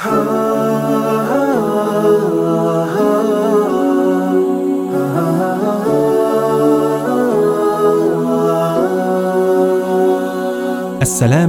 [0.00, 0.12] Assalamu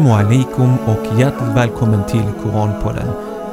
[0.10, 3.08] alaikum och hjärtligt välkommen till Koranpodden.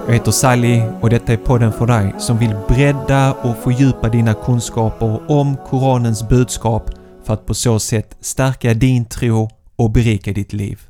[0.06, 4.34] Jag heter Sally och detta är podden för dig som vill bredda och fördjupa dina
[4.34, 6.90] kunskaper om Koranens budskap
[7.24, 10.87] för att på så sätt stärka din tro och berika ditt liv.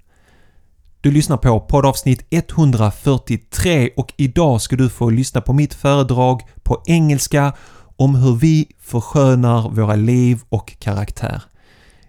[1.00, 6.82] Du lyssnar på poddavsnitt 143 och idag ska du få lyssna på mitt föredrag på
[6.86, 7.52] engelska
[7.96, 11.42] om hur vi förskönar våra liv och karaktär.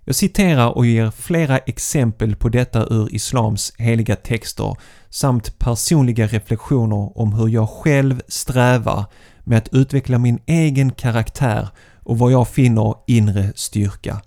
[0.03, 4.75] Jag citerar och ger flera exempel på detta ur Islams heliga texter
[5.09, 9.05] samt personliga reflektioner om hur jag själv strävar
[9.43, 11.69] med att utveckla min egen karaktär
[12.03, 14.21] och var jag finner inre styrka.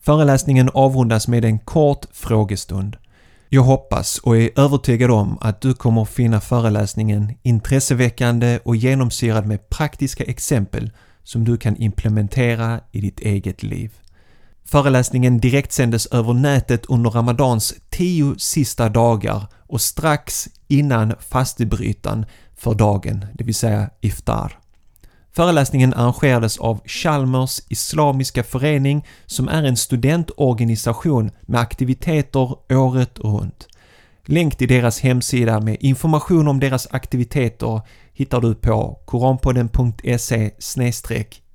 [0.00, 2.96] Föreläsningen avrundas med en kort frågestund.
[3.54, 9.68] Jag hoppas och är övertygad om att du kommer finna föreläsningen intresseväckande och genomsyrad med
[9.68, 10.90] praktiska exempel
[11.22, 13.92] som du kan implementera i ditt eget liv.
[14.64, 22.26] Föreläsningen direktsändes över nätet under Ramadans tio sista dagar och strax innan fastebrytan
[22.56, 24.61] för dagen, det vill säga iftar.
[25.34, 33.68] Föreläsningen arrangerades av Chalmers Islamiska Förening som är en studentorganisation med aktiviteter året runt.
[34.26, 37.80] Länk till deras hemsida med information om deras aktiviteter
[38.12, 40.50] hittar du på koranpodden.se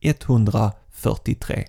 [0.02, 1.66] 143.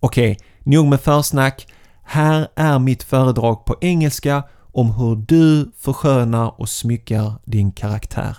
[0.00, 1.66] Okej, nog med försnack.
[2.02, 8.36] Här är mitt föredrag på engelska om hur du förskönar och smyckar din karaktär.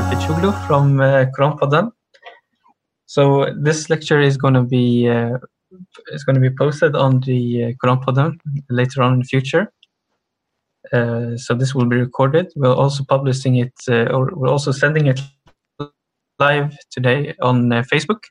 [0.00, 1.92] Fichuglu from uh, Quran
[3.04, 5.36] So this lecture is going to be uh,
[6.12, 8.38] is going to be posted on the uh, Quran
[8.70, 9.70] later on in the future.
[10.92, 12.50] Uh, so this will be recorded.
[12.56, 15.20] We're also publishing it, uh, or we're also sending it
[16.38, 18.22] live today on uh, Facebook.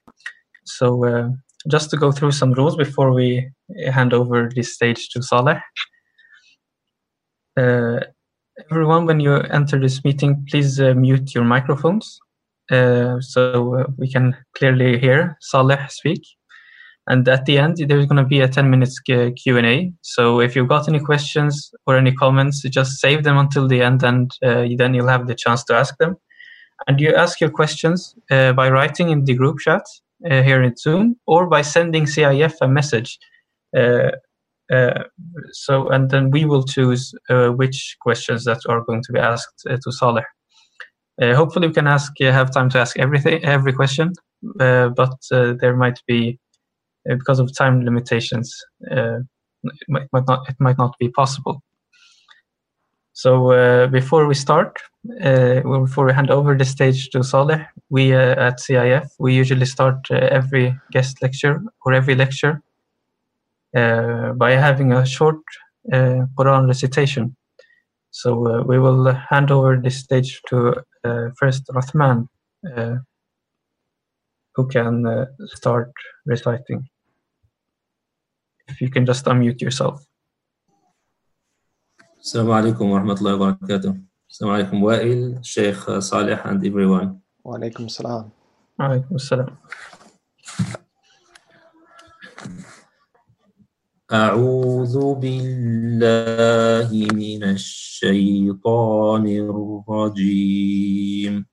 [0.66, 1.30] So uh,
[1.70, 3.50] just to go through some rules before we
[3.92, 5.62] hand over this stage to Saleh.
[8.62, 12.20] Uh, everyone, when you enter this meeting, please mute your microphones
[12.70, 16.22] so we can clearly hear Saleh speak.
[17.08, 19.92] And at the end, there's going to be a 10 minutes Q&A.
[20.02, 24.04] So if you've got any questions or any comments, just save them until the end
[24.04, 26.16] and uh, then you'll have the chance to ask them.
[26.88, 29.84] And you ask your questions uh, by writing in the group chat
[30.30, 33.20] uh, here in Zoom or by sending CIF a message.
[33.76, 34.12] Uh,
[34.72, 35.04] uh,
[35.52, 39.66] so, and then we will choose uh, which questions that are going to be asked
[39.66, 40.26] to Saleh.
[41.20, 44.14] hopefully, we can ask, have time to ask everything, every question,
[44.58, 46.40] but there might be
[47.10, 48.56] uh, because of time limitations,
[48.92, 49.20] uh,
[49.64, 51.62] it might, not it might not be possible.
[53.14, 58.60] So uh, before we start, before we hand over the stage to Saleh, we at
[58.60, 62.62] CIF we usually start every guest lecture or every lecture
[63.74, 65.40] uh, by having a short
[65.94, 67.38] uh, Quran recitation.
[68.10, 70.84] So uh, we will hand over this stage to
[71.40, 72.28] first Rathman,
[74.56, 75.90] who can start
[76.26, 76.90] reciting.
[78.68, 80.06] If you can just unmute yourself.
[82.20, 84.04] Assalamu alaikum wa rahmatullahi wa barakatuh.
[84.30, 87.22] Assalamu alaikum Wa'il, Sheikh Saleh and everyone.
[87.42, 88.34] Wa alaikum salam.
[88.78, 89.58] Wa alaikum salam.
[94.12, 101.46] أعوذ بالله من الشيطان الرجيم.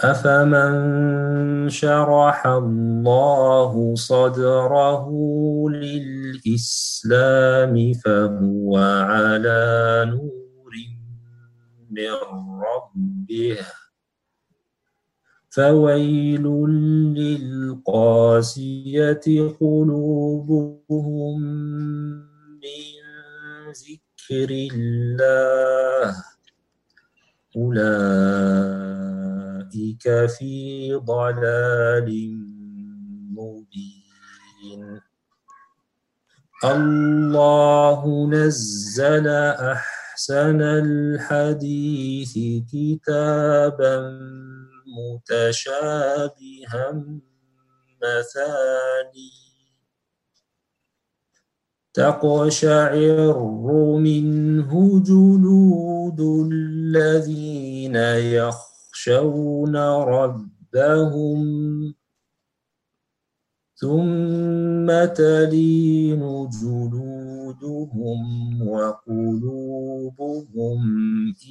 [0.00, 0.72] أفمن
[1.68, 5.08] شرح الله صدره
[5.70, 8.76] للإسلام فهو
[9.08, 10.72] على نور
[11.90, 12.12] من
[12.60, 13.58] ربه
[15.50, 16.42] فويل
[17.82, 19.26] للقاسية
[19.60, 21.40] قلوبهم
[22.62, 22.92] من
[23.70, 26.14] ذكر الله
[27.56, 27.86] أولئك
[30.38, 32.08] في ضلال
[33.34, 35.00] مبين.
[36.64, 42.38] الله نزل أحسن الحديث
[42.72, 43.96] كتابا
[44.96, 46.92] متشابها
[48.02, 49.30] مثاني.
[51.94, 53.38] تقشعر
[53.98, 56.20] منه جلود
[56.52, 61.40] الذين يخشون ربهم.
[63.74, 68.20] ثم تلين جلودهم
[68.68, 70.00] وقلوبهم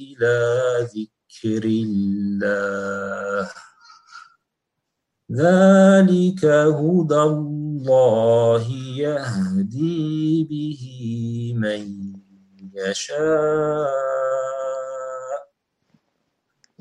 [0.00, 0.38] إلى
[0.82, 1.19] ذكر
[1.64, 3.50] الله.
[5.30, 8.64] ذلك هدى الله
[8.98, 10.82] يهدي به
[11.56, 11.82] من
[12.74, 13.90] يشاء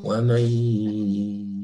[0.02, 0.46] ومن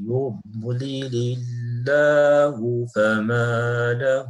[0.06, 4.30] يضلل الله فما له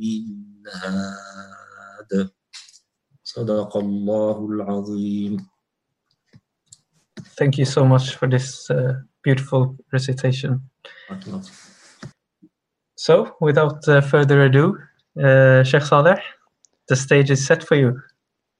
[0.00, 0.24] من
[0.66, 2.30] هاد.
[3.24, 5.55] صدق الله العظيم.
[7.38, 10.62] Thank you so much for this uh, beautiful recitation.
[12.96, 14.78] So, without uh, further ado,
[15.22, 16.20] uh, Sheikh Saleh,
[16.88, 18.00] the stage is set for you.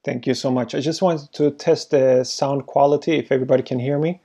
[0.04, 0.74] Thank you so much.
[0.74, 4.20] I just wanted to test the sound quality if everybody can hear me.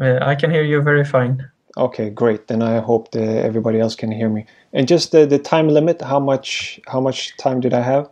[0.00, 1.48] Uh, I can hear you very fine.
[1.76, 2.48] Okay, great.
[2.48, 4.46] Then I hope that everybody else can hear me.
[4.72, 8.10] And just the, the time limit, how much how much time did I have?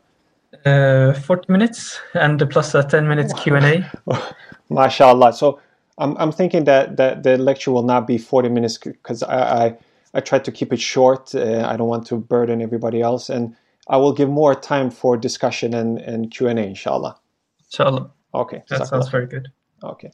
[0.64, 3.88] Uh, 40 minutes and plus a 10 minutes Q&A.
[4.70, 5.34] MashaAllah.
[5.34, 5.60] So
[5.98, 9.78] I'm, I'm thinking that, that the lecture will not be 40 minutes because I, I,
[10.14, 11.34] I tried to keep it short.
[11.34, 13.30] Uh, I don't want to burden everybody else.
[13.30, 13.56] And
[13.88, 17.18] I will give more time for discussion and, and Q&A, inshallah.
[17.66, 18.10] Inshallah.
[18.34, 18.62] Okay.
[18.68, 19.48] That sounds very good.
[19.82, 20.10] Okay.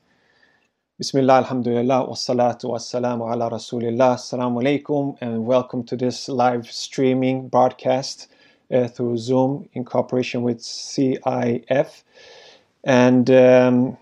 [0.98, 4.14] Bismillah, alhamdulillah, wassalatu wassalamu ala rasulillah.
[4.14, 8.28] Assalamu alaikum and welcome to this live streaming broadcast
[8.72, 12.02] uh, through Zoom in cooperation with CIF.
[12.84, 13.96] And um,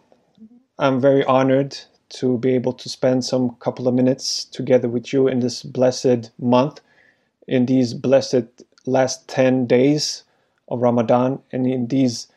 [0.79, 1.79] I'm very honored
[2.11, 6.31] to be able to spend some couple of minutes together with you in this blessed
[6.39, 6.81] month,
[7.49, 10.25] in these blessed last 10 days
[10.69, 12.29] of Ramadan, and in these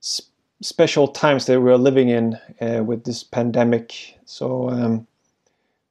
[0.00, 0.30] sp-
[0.62, 4.18] special times that we're living in uh, with this pandemic.
[4.24, 5.06] So, um,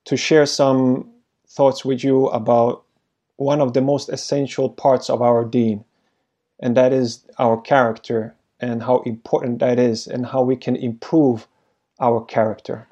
[0.06, 1.10] to share some
[1.48, 2.84] thoughts with you about
[3.38, 5.86] one of the most essential parts of our deen,
[6.60, 11.48] and that is our character and how important that is, and how we can improve
[12.00, 12.88] our character.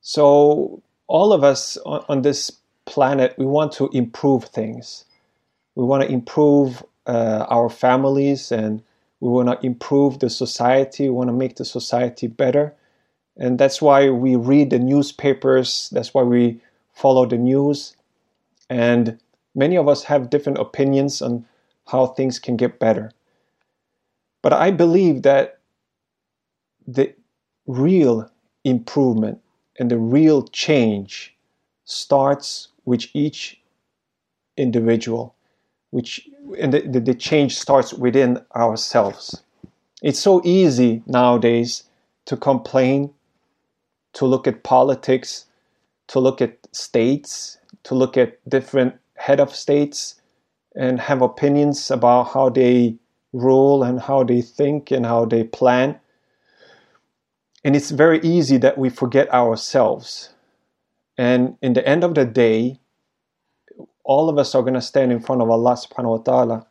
[0.00, 2.50] So, all of us on, on this
[2.84, 5.04] planet, we want to improve things.
[5.74, 8.82] We want to improve uh, our families and
[9.20, 11.04] we want to improve the society.
[11.04, 12.74] We want to make the society better.
[13.36, 16.60] And that's why we read the newspapers, that's why we
[16.92, 17.96] follow the news.
[18.70, 19.18] And
[19.54, 21.44] many of us have different opinions on
[21.88, 23.10] how things can get better.
[24.42, 25.58] But I believe that
[26.86, 27.14] the
[27.66, 28.30] real
[28.64, 29.40] improvement
[29.78, 31.36] and the real change
[31.84, 33.60] starts with each
[34.56, 35.34] individual
[35.90, 36.28] which
[36.58, 39.42] and the, the, the, change starts within ourselves
[40.02, 41.84] it's so easy nowadays
[42.26, 43.12] to complain
[44.12, 45.46] to look at politics
[46.08, 50.16] to look at states to look at different head of states
[50.76, 52.96] and have opinions about how they
[53.32, 55.98] rule and how they think and how they plan
[57.64, 60.30] and it's very easy that we forget ourselves.
[61.18, 62.80] And in the end of the day,
[64.04, 66.66] all of us are going to stand in front of Allah subhanahu wa ta'ala.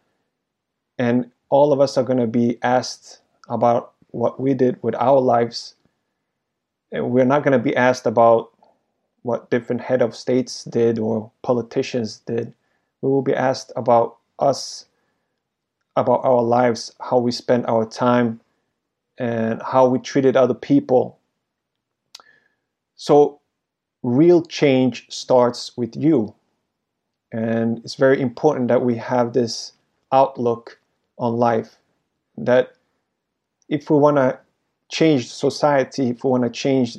[0.98, 5.20] And all of us are going to be asked about what we did with our
[5.20, 5.76] lives.
[6.92, 8.50] And we're not going to be asked about
[9.24, 12.54] what different head of states did or politicians did.
[13.02, 14.86] We will be asked about us,
[15.96, 18.40] about our lives, how we spent our time,
[19.18, 21.20] and how we treated other people.
[22.96, 23.40] So,
[24.04, 26.34] real change starts with you.
[27.32, 29.74] And it's very important that we have this
[30.12, 30.80] outlook
[31.18, 31.76] on life
[32.38, 32.74] that
[33.68, 34.40] if we want to
[34.90, 36.98] change society, if we want to change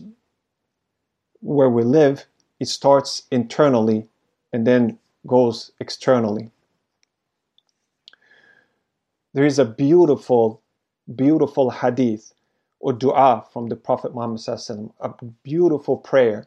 [1.40, 2.26] where we live,
[2.58, 4.08] it starts internally
[4.52, 6.50] and then goes externally.
[9.32, 10.62] There is a beautiful
[11.16, 12.32] beautiful hadith
[12.78, 14.40] or dua from the Prophet Muhammad,
[15.00, 15.10] a
[15.42, 16.46] beautiful prayer.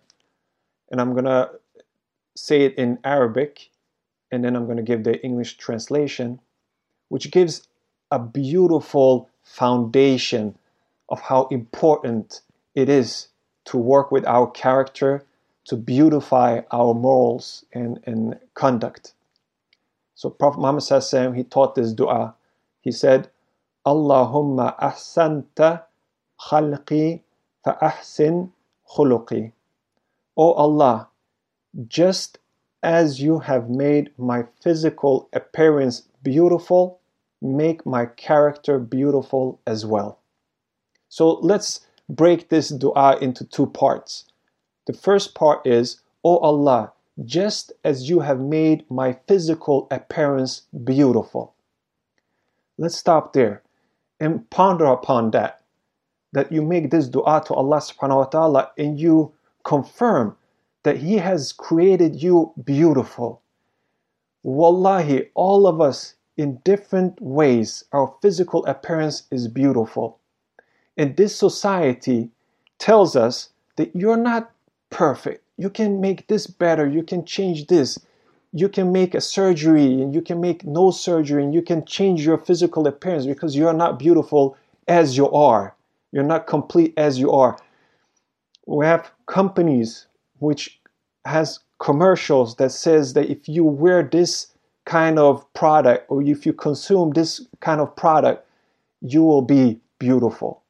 [0.90, 1.52] And I'm going to
[2.36, 3.70] say it in Arabic
[4.32, 6.40] and then I'm going to give the English translation,
[7.10, 7.68] which gives
[8.10, 10.58] a beautiful foundation
[11.10, 12.42] of how important
[12.74, 13.28] it is
[13.66, 15.24] to work with our character,
[15.66, 19.14] to beautify our morals and, and conduct.
[20.16, 22.36] So Prophet Muhammad he taught this dua.
[22.82, 23.30] He said,
[23.86, 25.84] Allahumma ahsanta
[26.40, 27.22] khalqi
[27.64, 28.52] fa ahsin
[28.96, 29.52] khuluqi.
[30.36, 31.10] O Allah,
[31.88, 32.40] just
[32.82, 37.00] as you have made my physical appearance beautiful,
[37.42, 40.20] make my character beautiful as well.
[41.10, 44.26] So let's break this dua into two parts.
[44.86, 46.94] The first part is, O Allah,
[47.24, 51.54] just as you have made my physical appearance beautiful.
[52.78, 53.62] Let's stop there
[54.20, 55.62] and ponder upon that.
[56.32, 59.34] That you make this dua to Allah subhanahu wa ta'ala and you
[59.64, 60.36] confirm
[60.84, 63.42] that He has created you beautiful.
[64.42, 70.20] Wallahi, all of us in different ways, our physical appearance is beautiful.
[70.98, 72.30] And this society
[72.80, 74.52] tells us that you're not
[74.90, 75.44] perfect.
[75.58, 76.88] You can make this better.
[76.88, 78.00] You can change this.
[78.52, 82.26] You can make a surgery and you can make no surgery and you can change
[82.26, 84.56] your physical appearance because you're not beautiful
[84.88, 85.76] as you are.
[86.12, 87.58] You're not complete as you are.
[88.68, 90.06] We have companies
[90.40, 90.80] which
[91.26, 94.48] has commercials that says that if you wear this
[94.86, 98.46] kind of product or if you consume this kind of product,
[99.02, 100.63] you will be beautiful.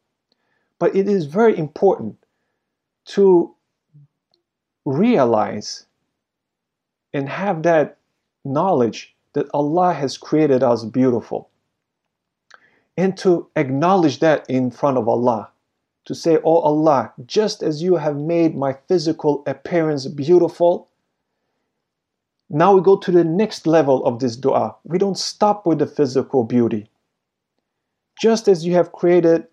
[0.83, 2.17] But it is very important
[3.15, 3.55] to
[4.83, 5.85] realize
[7.13, 7.99] and have that
[8.43, 11.49] knowledge that Allah has created us beautiful.
[12.97, 15.51] And to acknowledge that in front of Allah.
[16.03, 20.89] To say, Oh Allah, just as you have made my physical appearance beautiful,
[22.49, 24.75] now we go to the next level of this dua.
[24.83, 26.89] We don't stop with the physical beauty.
[28.19, 29.47] Just as you have created,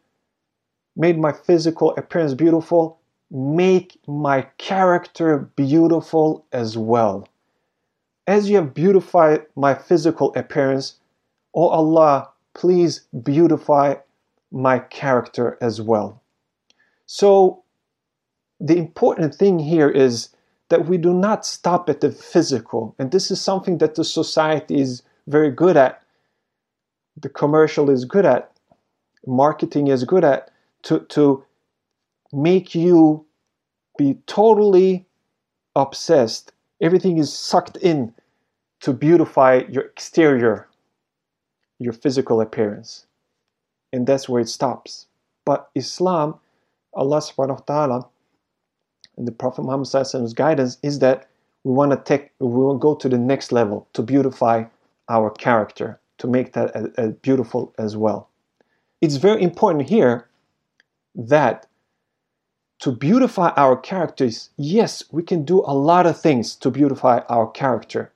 [1.00, 7.26] made my physical appearance beautiful, make my character beautiful as well.
[8.26, 10.96] As you have beautified my physical appearance,
[11.54, 13.94] O oh Allah, please beautify
[14.52, 16.20] my character as well.
[17.06, 17.62] So,
[18.60, 20.28] the important thing here is
[20.68, 22.94] that we do not stop at the physical.
[22.98, 26.02] And this is something that the society is very good at.
[27.16, 28.52] The commercial is good at.
[29.26, 30.50] Marketing is good at.
[30.84, 31.44] To, to
[32.32, 33.26] make you
[33.98, 35.06] be totally
[35.76, 36.52] obsessed.
[36.80, 38.14] Everything is sucked in
[38.80, 40.68] to beautify your exterior,
[41.78, 43.06] your physical appearance.
[43.92, 45.06] And that's where it stops.
[45.44, 46.36] But Islam,
[46.94, 48.08] Allah subhanahu wa ta'ala,
[49.16, 51.28] and the Prophet Muhammad's guidance is that
[51.64, 54.64] we want to take, we will go to the next level to beautify
[55.10, 58.30] our character, to make that as, beautiful as well.
[59.02, 60.29] It's very important here
[61.28, 61.66] that
[62.80, 67.50] to beautify our characters, yes, we can do a lot of things to beautify our
[67.50, 68.12] character,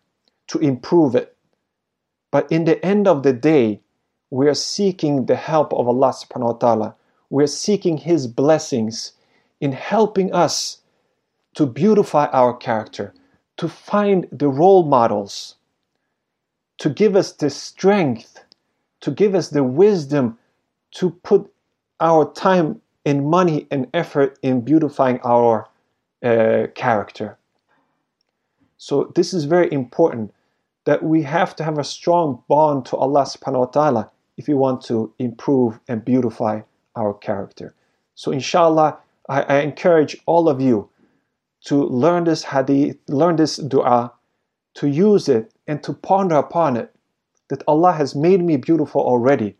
[0.48, 1.36] to improve it.
[2.30, 3.80] But in the end of the day,
[4.30, 6.94] we are seeking the help of Allah subhanahu wa ta'ala.
[7.30, 9.12] We are seeking His blessings
[9.60, 10.80] in helping us
[11.54, 13.14] to beautify our character,
[13.58, 15.56] to find the role models,
[16.78, 18.44] to give us the strength,
[19.00, 20.38] to give us the wisdom
[20.92, 21.52] to put
[22.00, 25.68] our time and money and effort in beautifying our
[26.22, 27.38] uh, character.
[28.76, 30.34] So, this is very important
[30.84, 34.54] that we have to have a strong bond to Allah subhanahu wa ta'ala if we
[34.54, 36.62] want to improve and beautify
[36.96, 37.74] our character.
[38.14, 40.88] So, inshallah, I, I encourage all of you
[41.66, 44.12] to learn this hadith, learn this dua,
[44.74, 46.90] to use it and to ponder upon it.
[47.48, 49.56] That Allah has made me beautiful already.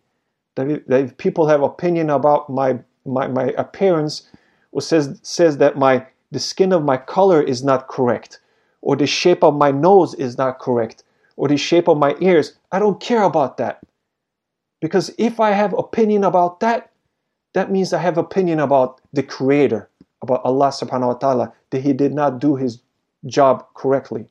[0.57, 4.29] That that if people have opinion about my, my, my appearance,
[4.73, 8.41] or says, says that my the skin of my color is not correct,
[8.83, 11.05] or the shape of my nose is not correct,
[11.37, 13.81] or the shape of my ears, I don't care about that.
[14.81, 16.91] Because if I have opinion about that,
[17.53, 19.89] that means I have opinion about the creator
[20.23, 22.81] about Allah subhanahu wa ta'ala that he did not do his
[23.27, 24.27] job correctly.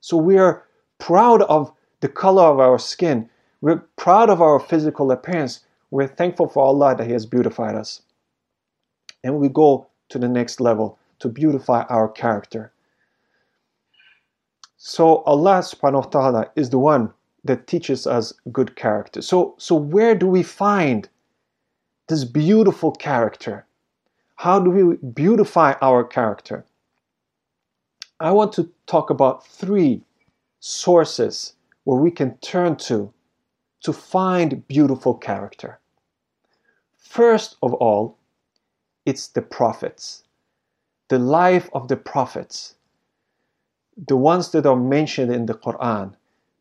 [0.00, 0.64] So we are
[0.98, 3.28] proud of the color of our skin.
[3.60, 5.60] We're proud of our physical appearance.
[5.90, 8.02] We're thankful for Allah that He has beautified us.
[9.26, 12.72] And we go to the next level to beautify our character.
[14.76, 19.20] So Allah subhanahu wa ta'ala is the one that teaches us good character.
[19.20, 21.08] So, so where do we find
[22.06, 23.66] this beautiful character?
[24.36, 26.64] How do we beautify our character?
[28.20, 30.02] I want to talk about three
[30.60, 33.12] sources where we can turn to
[33.80, 35.80] to find beautiful character.
[36.96, 38.16] First of all,
[39.06, 40.24] it's the prophets,
[41.08, 42.74] the life of the prophets,
[43.96, 46.14] the ones that are mentioned in the Quran,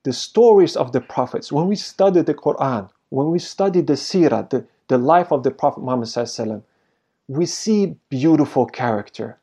[0.04, 1.52] the stories of the prophets.
[1.52, 5.52] When we study the Quran, when we study the seerah, the, the life of the
[5.52, 6.64] Prophet Muhammad,
[7.28, 9.40] we see beautiful character.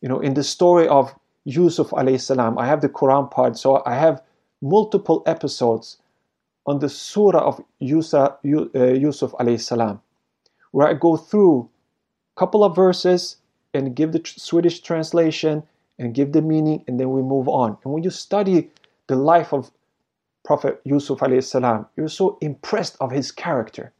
[0.00, 3.94] You know, in the story of Yusuf salam, I have the Quran part, so I
[3.94, 4.22] have
[4.62, 5.98] multiple episodes
[6.66, 10.00] on the surah of Yusuf, uh, Yusuf alayhi salam,
[10.72, 11.68] where I go through
[12.36, 13.38] couple of verses
[13.74, 15.62] and give the Swedish translation
[15.98, 17.76] and give the meaning and then we move on.
[17.82, 18.70] And when you study
[19.06, 19.70] the life of
[20.44, 23.92] Prophet Yusuf salam, you're so impressed of his character.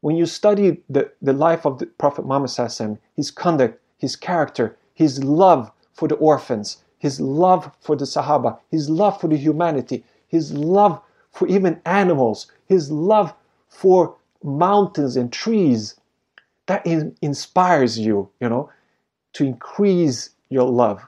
[0.00, 5.22] When you study the, the life of the Prophet Muhammad his conduct, his character, his
[5.22, 10.52] love for the orphans, his love for the Sahaba, his love for the humanity, his
[10.52, 11.00] love
[11.30, 13.34] for even animals, his love
[13.68, 15.94] for mountains and trees,
[16.66, 18.70] that in, inspires you, you know,
[19.34, 21.06] to increase your love.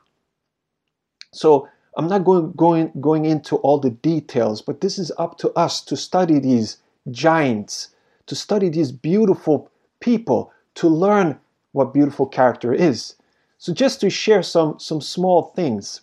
[1.32, 5.50] So I'm not going, going, going into all the details, but this is up to
[5.52, 6.78] us to study these
[7.10, 7.90] giants,
[8.26, 9.70] to study these beautiful
[10.00, 11.38] people, to learn
[11.72, 13.14] what beautiful character is.
[13.58, 16.02] So just to share some, some small things,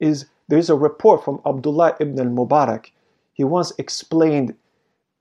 [0.00, 2.90] is there's a report from Abdullah ibn al-Mubarak.
[3.34, 4.54] He once explained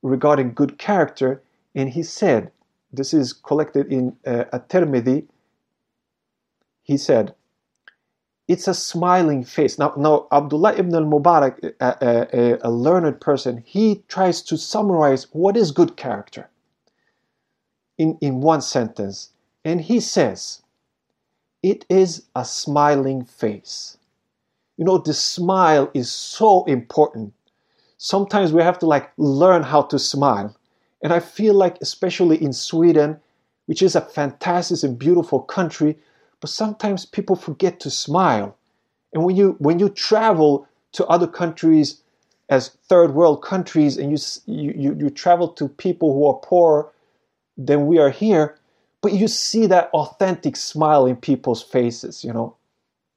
[0.01, 1.43] regarding good character,
[1.75, 2.51] and he said,
[2.91, 5.27] this is collected in uh, At-Tirmidhi,
[6.81, 7.35] he said,
[8.47, 9.77] it's a smiling face.
[9.77, 15.55] Now, now Abdullah ibn al-Mubarak, a, a, a learned person, he tries to summarize what
[15.55, 16.49] is good character
[17.99, 19.33] in, in one sentence.
[19.63, 20.63] And he says,
[21.61, 23.97] it is a smiling face.
[24.77, 27.33] You know, the smile is so important.
[27.97, 30.55] Sometimes we have to like learn how to smile.
[31.01, 33.19] And I feel like, especially in Sweden,
[33.67, 35.97] which is a fantastic and beautiful country,
[36.41, 38.57] but sometimes people forget to smile.
[39.13, 42.01] And when you when you travel to other countries
[42.49, 46.89] as third world countries and you you you travel to people who are poorer
[47.57, 48.57] than we are here,
[49.01, 52.55] but you see that authentic smile in people's faces, you know.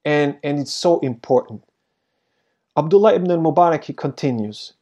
[0.05, 1.63] And and it's so important.
[2.77, 4.73] Abdullah ibn al-Mubarak he continues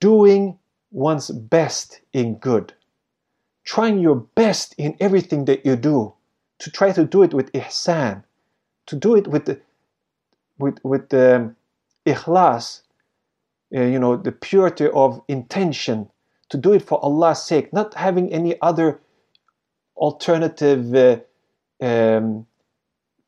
[0.00, 0.58] doing
[0.92, 2.72] one's best in good,
[3.64, 6.12] trying your best in everything that you do,
[6.58, 8.22] to try to do it with ihsan,
[8.86, 9.60] to do it with the,
[10.58, 11.56] with with the um,
[12.06, 12.82] ikhlas,
[13.74, 16.08] uh, you know, the purity of intention,
[16.50, 19.00] to do it for Allah's sake, not having any other
[19.96, 21.16] alternative uh,
[21.84, 22.46] um,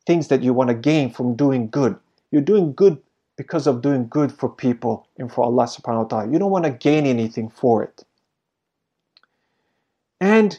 [0.07, 1.96] things that you want to gain from doing good.
[2.31, 2.98] You're doing good
[3.37, 6.33] because of doing good for people and for Allah subhanahu wa ta'ala.
[6.33, 8.05] You don't want to gain anything for it.
[10.20, 10.59] And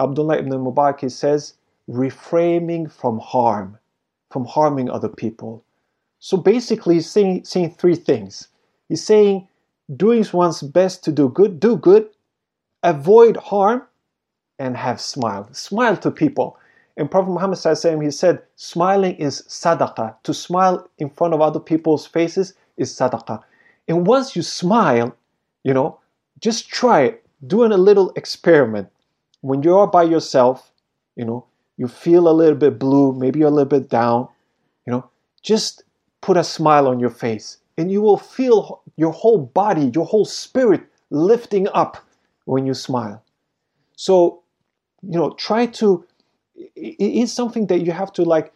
[0.00, 1.54] Abdullah ibn Mubarak says,
[1.86, 3.78] refraining from harm,
[4.30, 5.64] from harming other people.
[6.18, 8.48] So basically, he's saying, saying three things.
[8.88, 9.46] He's saying,
[9.94, 12.08] doing one's best to do good, do good,
[12.82, 13.86] avoid harm,
[14.58, 15.48] and have smile.
[15.52, 16.58] Smile to people.
[16.96, 17.58] And Prophet Muhammad
[18.02, 20.14] he said, smiling is sadaqah.
[20.22, 23.42] To smile in front of other people's faces is sadaqah.
[23.88, 25.16] And once you smile,
[25.64, 25.98] you know,
[26.40, 27.26] just try it.
[27.46, 28.88] Doing a little experiment.
[29.40, 30.70] When you are by yourself,
[31.16, 31.44] you know,
[31.76, 34.28] you feel a little bit blue, maybe you're a little bit down,
[34.86, 35.08] you know,
[35.42, 35.82] just
[36.20, 40.24] put a smile on your face and you will feel your whole body, your whole
[40.24, 41.98] spirit lifting up
[42.44, 43.22] when you smile.
[43.96, 44.42] So,
[45.02, 46.04] you know, try to,
[46.54, 48.52] it is something that you have to like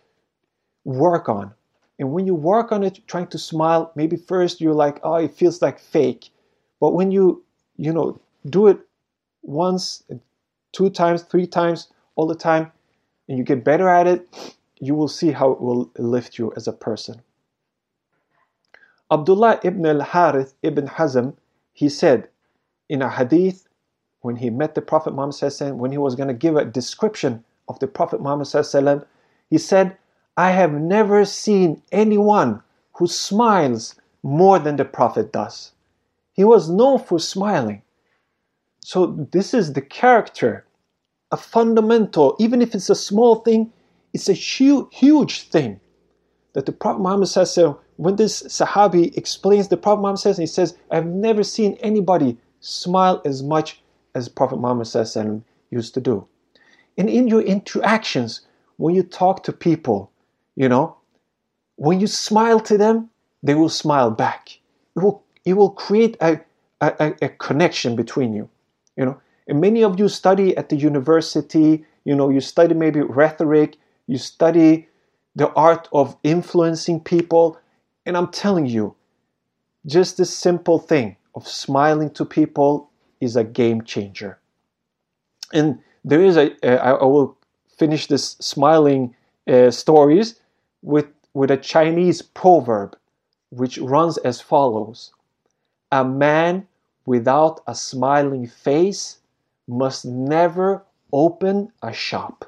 [0.84, 1.52] work on.
[1.98, 5.34] And when you work on it, trying to smile, maybe first you're like, oh, it
[5.34, 6.30] feels like fake.
[6.80, 7.44] But when you,
[7.76, 8.78] you know, do it
[9.42, 10.04] once,
[10.72, 12.70] two times, three times, all the time,
[13.28, 14.28] and you get better at it,
[14.80, 17.20] you will see how it will lift you as a person.
[19.10, 21.34] Abdullah ibn al-Harith ibn Hazm,
[21.72, 22.28] he said
[22.88, 23.66] in a hadith
[24.20, 27.78] when he met the Prophet Muhammad when he was going to give a description of
[27.78, 29.04] the Prophet Muhammad
[29.50, 29.96] he said,
[30.36, 32.62] I have never seen anyone
[32.94, 35.72] who smiles more than the Prophet does.
[36.32, 37.82] He was known for smiling.
[38.80, 40.64] So this is the character
[41.30, 43.72] a fundamental, even if it's a small thing,
[44.14, 45.80] it's a huge, huge thing.
[46.54, 50.46] That the Prophet Muhammad says, so when this Sahabi explains the Prophet Muhammad says, he
[50.46, 53.82] says, I've never seen anybody smile as much
[54.14, 56.26] as Prophet Muhammad used to do.
[56.98, 58.42] And in your interactions,
[58.76, 60.10] when you talk to people,
[60.56, 60.96] you know,
[61.76, 63.08] when you smile to them,
[63.42, 64.58] they will smile back.
[64.96, 66.40] It will, it will create a,
[66.80, 68.50] a, a connection between you.
[68.96, 73.00] You know, and many of you study at the university, you know, you study maybe
[73.00, 73.76] rhetoric,
[74.08, 74.88] you study
[75.36, 77.58] the art of influencing people.
[78.04, 78.96] And I'm telling you,
[79.86, 84.40] just this simple thing of smiling to people is a game changer.
[85.52, 87.36] And there is a, uh, I will
[87.76, 89.14] finish this smiling
[89.46, 90.40] uh, stories
[90.82, 92.96] with, with a Chinese proverb
[93.50, 95.12] which runs as follows
[95.92, 96.66] A man
[97.06, 99.18] without a smiling face
[99.66, 100.82] must never
[101.12, 102.44] open a shop.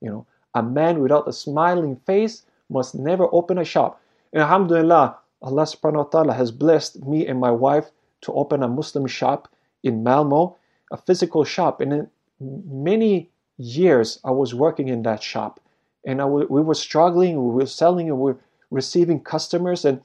[0.00, 4.00] You know, A man without a smiling face must never open a shop.
[4.32, 7.90] And Alhamdulillah, Allah subhanahu wa ta'ala has blessed me and my wife
[8.22, 9.48] to open a Muslim shop
[9.84, 10.56] in Malmo,
[10.90, 11.80] a physical shop.
[11.80, 15.60] And in many years, I was working in that shop.
[16.04, 18.38] And I we were struggling, we were selling, and we were
[18.70, 19.84] receiving customers.
[19.84, 20.00] And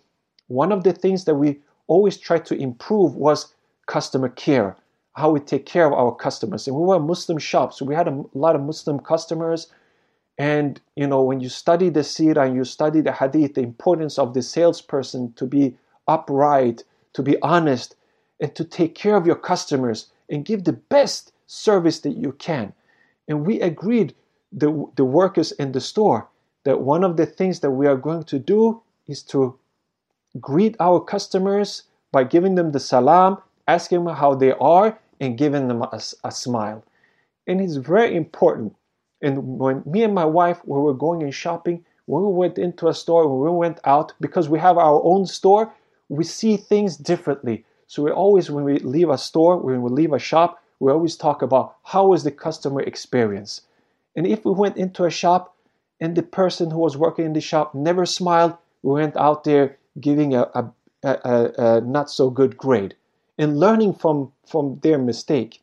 [0.48, 3.54] one of the things that we always tried to improve was
[3.86, 4.76] customer care,
[5.14, 6.68] how we take care of our customers.
[6.68, 9.68] And we were a Muslim shop, so we had a lot of Muslim customers.
[10.38, 14.18] And you know, when you study the seerah and you study the hadith, the importance
[14.18, 17.96] of the salesperson to be upright, to be honest,
[18.40, 22.72] and to take care of your customers and give the best service that you can.
[23.28, 24.16] And we agreed,
[24.54, 26.30] the, the workers in the store,
[26.64, 29.58] that one of the things that we are going to do is to
[30.40, 33.38] greet our customers by giving them the salam,
[33.68, 36.84] asking them how they are, and giving them a, a smile.
[37.48, 38.76] And it's very important.
[39.22, 42.88] And when me and my wife we were going and shopping, when we went into
[42.88, 45.74] a store, when we went out, because we have our own store,
[46.08, 47.66] we see things differently.
[47.88, 51.16] So we always, when we leave a store, when we leave a shop, we always
[51.16, 53.62] talk about how was the customer experience.
[54.16, 55.56] And if we went into a shop
[56.00, 59.78] and the person who was working in the shop never smiled, we went out there
[60.00, 60.66] giving a, a,
[61.04, 62.96] a, a not so good grade
[63.38, 65.62] and learning from, from their mistake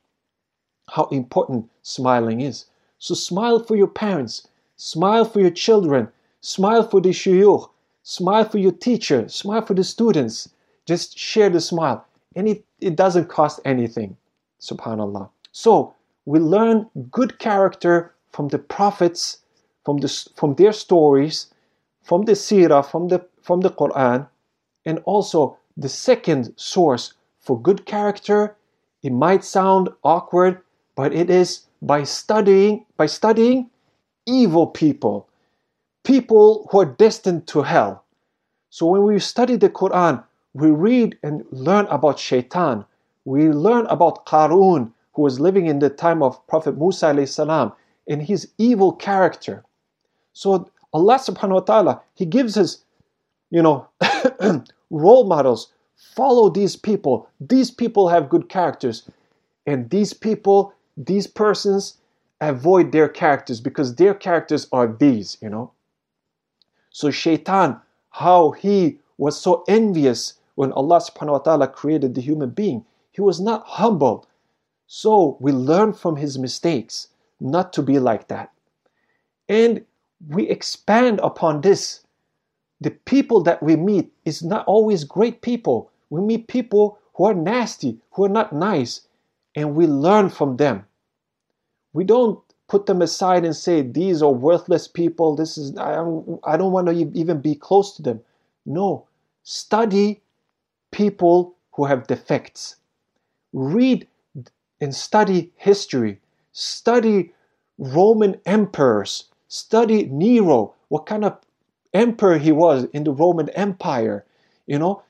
[0.91, 2.67] how important smiling is.
[3.01, 6.09] So smile for your parents, smile for your children,
[6.41, 7.69] smile for the shuyukh,
[8.05, 10.49] smile for your teacher, smile for the students.
[10.87, 12.07] Just share the smile.
[12.37, 14.17] And it, it doesn't cost anything.
[14.61, 15.31] Subhanallah.
[15.53, 15.95] So
[16.25, 19.39] we learn good character from the prophets,
[19.85, 21.47] from, the, from their stories,
[22.03, 24.29] from the seerah, from the, from the Quran,
[24.85, 28.57] and also the second source for good character.
[29.03, 30.61] It might sound awkward,
[30.95, 33.71] but it is by studying by studying
[34.27, 35.29] evil people,
[36.05, 38.05] people who are destined to hell.
[38.71, 42.85] So when we study the Quran, we read and learn about shaitan.
[43.29, 47.73] We learn about Qarun, who was living in the time of Prophet Musa salam,
[48.09, 49.65] and his evil character.
[50.33, 52.85] So Allah subhanahu wa ta'ala, He gives us,
[53.51, 53.87] you know,
[54.91, 55.71] role models.
[56.17, 57.29] Follow these people.
[57.39, 59.03] These people have good characters.
[59.67, 61.99] And these people, these persons,
[62.41, 65.71] avoid their characters because their characters are these, you know.
[66.89, 72.51] So Shaitan, how he was so envious when Allah subhanahu wa ta'ala created the human
[72.51, 72.87] being.
[73.19, 74.27] He was not humble.
[74.87, 77.09] So we learn from his mistakes
[77.41, 78.53] not to be like that.
[79.49, 79.85] And
[80.29, 82.07] we expand upon this.
[82.81, 85.91] The people that we meet is not always great people.
[86.11, 89.09] We meet people who are nasty, who are not nice,
[89.57, 90.87] and we learn from them.
[91.95, 95.35] We don't put them aside and say these are worthless people.
[95.35, 98.21] This is I don't, I don't want to even be close to them.
[98.65, 99.09] No,
[99.43, 100.23] study
[100.93, 102.77] people who have defects.
[103.53, 104.07] Read
[104.81, 106.21] and study history.
[106.53, 107.33] Study
[107.79, 111.39] Roman emperors Study Nero, what kind of
[111.95, 114.25] emperor he was in the Roman Empire.
[114.67, 115.03] You know,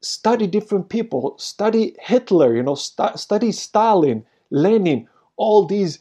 [0.00, 1.34] study different people.
[1.36, 2.54] Study Hitler.
[2.54, 5.98] You know, st- study Stalin, Lenin, all these,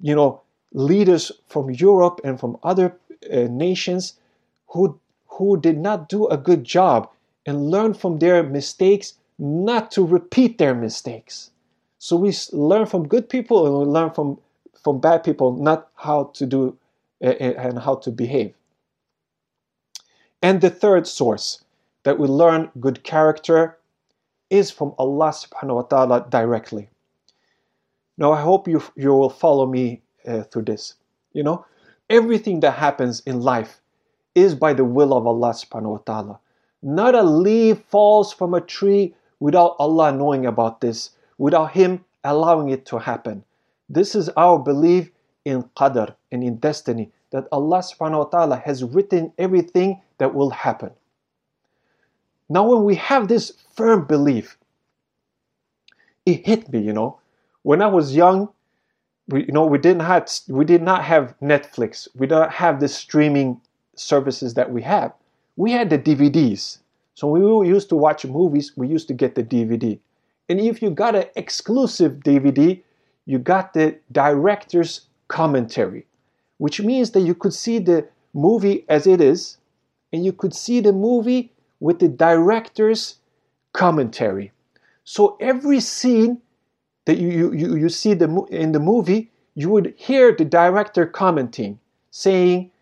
[0.00, 2.96] you know, leaders from Europe and from other
[3.32, 4.18] uh, nations
[4.68, 7.08] who who did not do a good job
[7.46, 11.50] and learn from their mistakes not to repeat their mistakes.
[11.98, 14.38] So we learn from good people and we learn from
[14.82, 16.76] from bad people not how to do
[17.20, 18.54] and how to behave.
[20.42, 21.64] And the third source
[22.04, 23.78] that we learn good character
[24.48, 26.88] is from Allah subhanahu wa ta'ala directly.
[28.16, 30.94] Now I hope you you will follow me uh, through this.
[31.32, 31.66] You know,
[32.08, 33.80] everything that happens in life
[34.34, 36.40] is by the will of Allah subhanahu wa ta'ala.
[36.82, 42.68] Not a leaf falls from a tree without Allah knowing about this, without Him allowing
[42.70, 43.44] it to happen.
[43.88, 45.10] This is our belief
[45.44, 50.50] in qadr and in destiny that Allah subhanahu wa ta'ala has written everything that will
[50.50, 50.90] happen.
[52.48, 54.58] Now, when we have this firm belief,
[56.24, 57.18] it hit me, you know.
[57.62, 58.48] When I was young,
[59.28, 62.08] we, you know, we didn't have, we did not have Netflix.
[62.14, 63.60] We don't have the streaming
[63.96, 65.12] services that we have.
[65.56, 66.78] We had the DVDs.
[67.16, 69.98] So when we used to watch movies, we used to get the DVD.
[70.50, 72.82] And if you got an exclusive DVD,
[73.24, 76.04] you got the director's commentary,
[76.58, 79.56] which means that you could see the movie as it is,
[80.12, 83.16] and you could see the movie with the director's
[83.72, 84.52] commentary.
[85.04, 86.42] So every scene
[87.06, 91.78] that you, you, you see the, in the movie, you would hear the director commenting,
[92.10, 92.72] saying,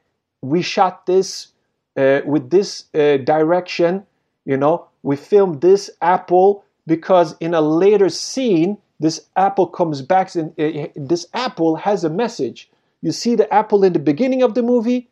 [0.42, 1.52] We shot this
[1.96, 4.04] uh, with this uh, direction,
[4.44, 10.34] you know, we filmed this apple because in a later scene, this apple comes back
[10.34, 12.70] and uh, this apple has a message.
[13.02, 15.10] You see the apple in the beginning of the movie,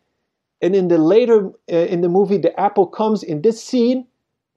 [0.62, 4.06] and in the later uh, in the movie, the apple comes in this scene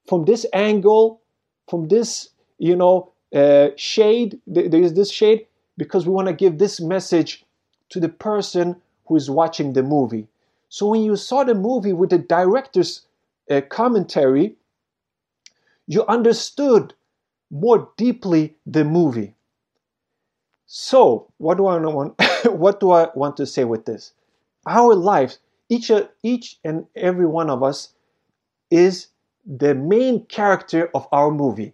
[0.07, 1.21] from this angle,
[1.67, 4.39] from this, you know, uh, shade.
[4.47, 7.43] There is this shade because we want to give this message
[7.89, 8.75] to the person
[9.07, 10.27] who is watching the movie.
[10.69, 13.01] So when you saw the movie with the director's
[13.49, 14.55] uh, commentary,
[15.87, 16.93] you understood
[17.51, 19.35] more deeply the movie.
[20.65, 22.19] So, what do I want?
[22.45, 24.13] what do I want to say with this?
[24.67, 25.91] Our lives, each
[26.23, 27.93] each and every one of us,
[28.71, 29.07] is
[29.45, 31.73] the main character of our movie.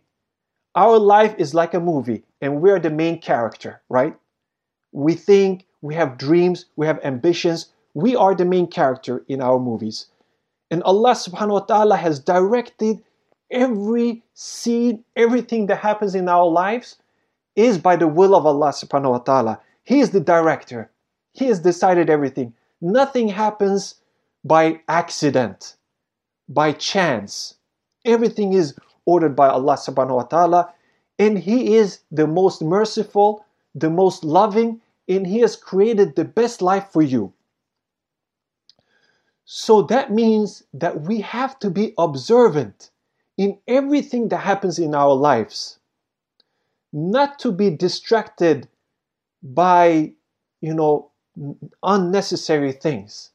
[0.76, 4.16] Our life is like a movie, and we're the main character, right?
[4.92, 7.72] We think, we have dreams, we have ambitions.
[7.94, 10.08] We are the main character in our movies.
[10.70, 13.04] And Allah subhanahu wa ta'ala has directed
[13.52, 16.98] every scene, everything that happens in our lives
[17.56, 19.60] is by the will of Allah subhanahu wa ta'ala.
[19.84, 20.90] He is the director.
[21.34, 22.54] He has decided everything.
[22.82, 23.96] Nothing happens
[24.44, 25.76] by accident,
[26.50, 27.56] by chance.
[28.06, 30.74] Everything is ordered by Allah subhanahu wa ta'ala.
[31.20, 36.62] And He is the most merciful, the most loving, and He has created the best
[36.62, 37.34] life for you.
[39.46, 42.90] So that means that we have to be observant
[43.38, 45.80] in everything that happens in our lives,
[46.94, 48.68] not to be distracted
[49.42, 50.12] by,
[50.62, 51.10] you know,
[51.84, 53.32] unnecessary things,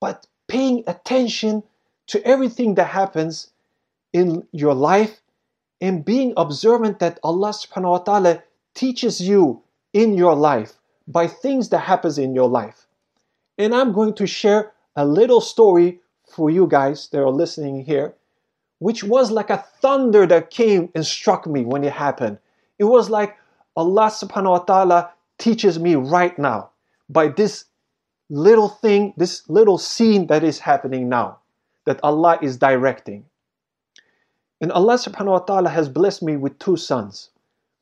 [0.00, 1.62] but paying attention
[2.06, 3.50] to everything that happens
[4.12, 5.20] in your life
[5.80, 8.42] and being observant that Allah subhanahu wa ta'ala
[8.74, 10.74] teaches you in your life
[11.08, 12.86] by things that happens in your life.
[13.58, 16.00] And I'm going to share a little story
[16.30, 18.14] for you guys that are listening here,
[18.82, 22.36] which was like a thunder that came and struck me when it happened.
[22.80, 23.36] It was like
[23.76, 26.70] Allah subhanahu wa ta'ala teaches me right now
[27.08, 27.66] by this
[28.28, 31.38] little thing, this little scene that is happening now,
[31.86, 33.24] that Allah is directing.
[34.60, 37.30] And Allah subhanahu wa ta'ala has blessed me with two sons.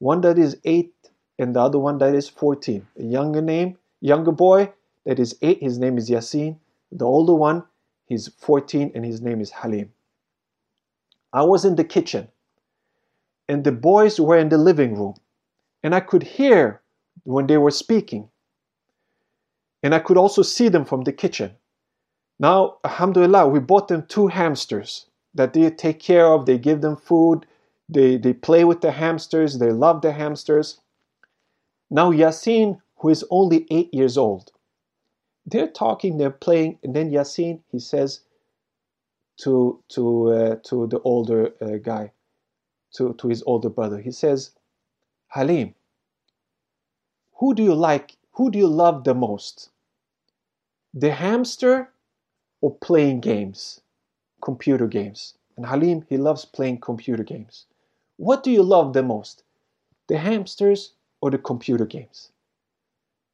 [0.01, 0.93] One that is eight
[1.39, 2.87] and the other one that is 14.
[2.99, 4.71] A younger name, younger boy
[5.07, 6.59] that is eight, his name is Yasin.
[6.93, 7.65] The older one,
[8.05, 9.93] he's 14 and his name is Halim.
[11.33, 12.29] I was in the kitchen
[13.49, 15.15] and the boys were in the living room
[15.83, 16.83] and I could hear
[17.25, 18.29] when they were speaking.
[19.83, 21.53] And I could also see them from the kitchen.
[22.39, 26.47] Now, Alhamdulillah, we bought them two hamsters that they take care of.
[26.47, 27.47] They give them food.
[27.89, 29.59] They, they play with the hamsters.
[29.59, 30.81] They love the hamsters.
[31.91, 34.53] Now, Yasin, who is only eight years old,
[35.47, 38.21] they're talking, they're playing, and then Yasin, he says
[39.43, 42.13] to, to, uh, to the older uh, guy,
[42.95, 44.53] to, to his older brother, he says,
[45.29, 45.75] Halim,
[47.35, 49.71] who do you like, who do you love the most?
[50.93, 51.91] The hamster
[52.61, 53.81] or playing games?
[54.41, 55.35] computer games.
[55.57, 57.67] And Halim, he loves playing computer games.
[58.17, 59.43] What do you love the most?
[60.09, 62.33] The hamsters or the computer games?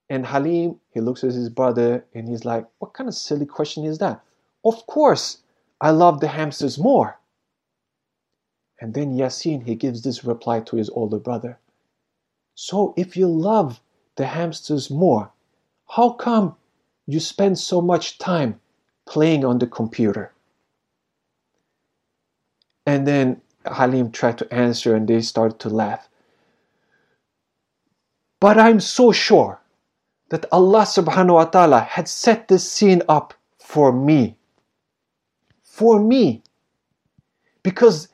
[0.09, 3.85] And Halim, he looks at his brother and he's like, What kind of silly question
[3.85, 4.23] is that?
[4.65, 5.39] Of course,
[5.81, 7.19] I love the hamsters more.
[8.81, 11.59] And then Yasin, he gives this reply to his older brother.
[12.55, 13.81] So if you love
[14.17, 15.31] the hamsters more,
[15.89, 16.57] how come
[17.07, 18.61] you spend so much time
[19.07, 20.33] playing on the computer?
[22.87, 26.09] And then Halim tried to answer and they started to laugh.
[28.41, 29.61] But I'm so sure
[30.29, 34.37] that Allah subhanahu wa ta'ala had set this scene up for me.
[35.77, 36.43] For me.
[37.63, 38.09] Because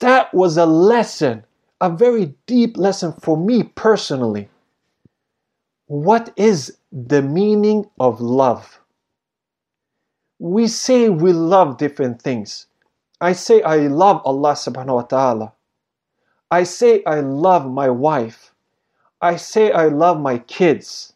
[0.00, 1.44] that was a lesson,
[1.80, 4.48] a very deep lesson for me personally.
[5.86, 8.80] What is the meaning of love?
[10.40, 12.66] We say we love different things.
[13.20, 15.52] I say I love Allah subhanahu wa ta'ala.
[16.50, 18.52] I say I love my wife.
[19.20, 21.12] I say I love my kids.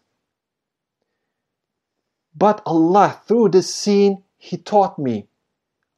[2.37, 5.28] But Allah, through this scene, He taught me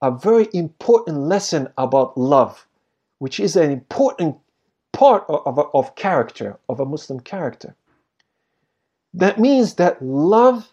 [0.02, 2.66] a very important lesson about love,
[3.18, 4.36] which is an important
[4.92, 7.74] part of, of, of character, of a Muslim character.
[9.14, 10.72] That means that love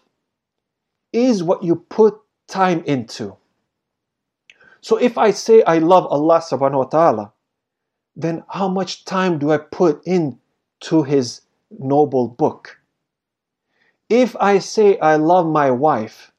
[1.12, 3.36] is what you put time into.
[4.80, 7.32] So if I say I love Allah subhanahu wa ta'ala,
[8.16, 10.38] then how much time do I put in
[10.80, 12.78] to his noble book?
[14.08, 16.32] If I say I love my wife,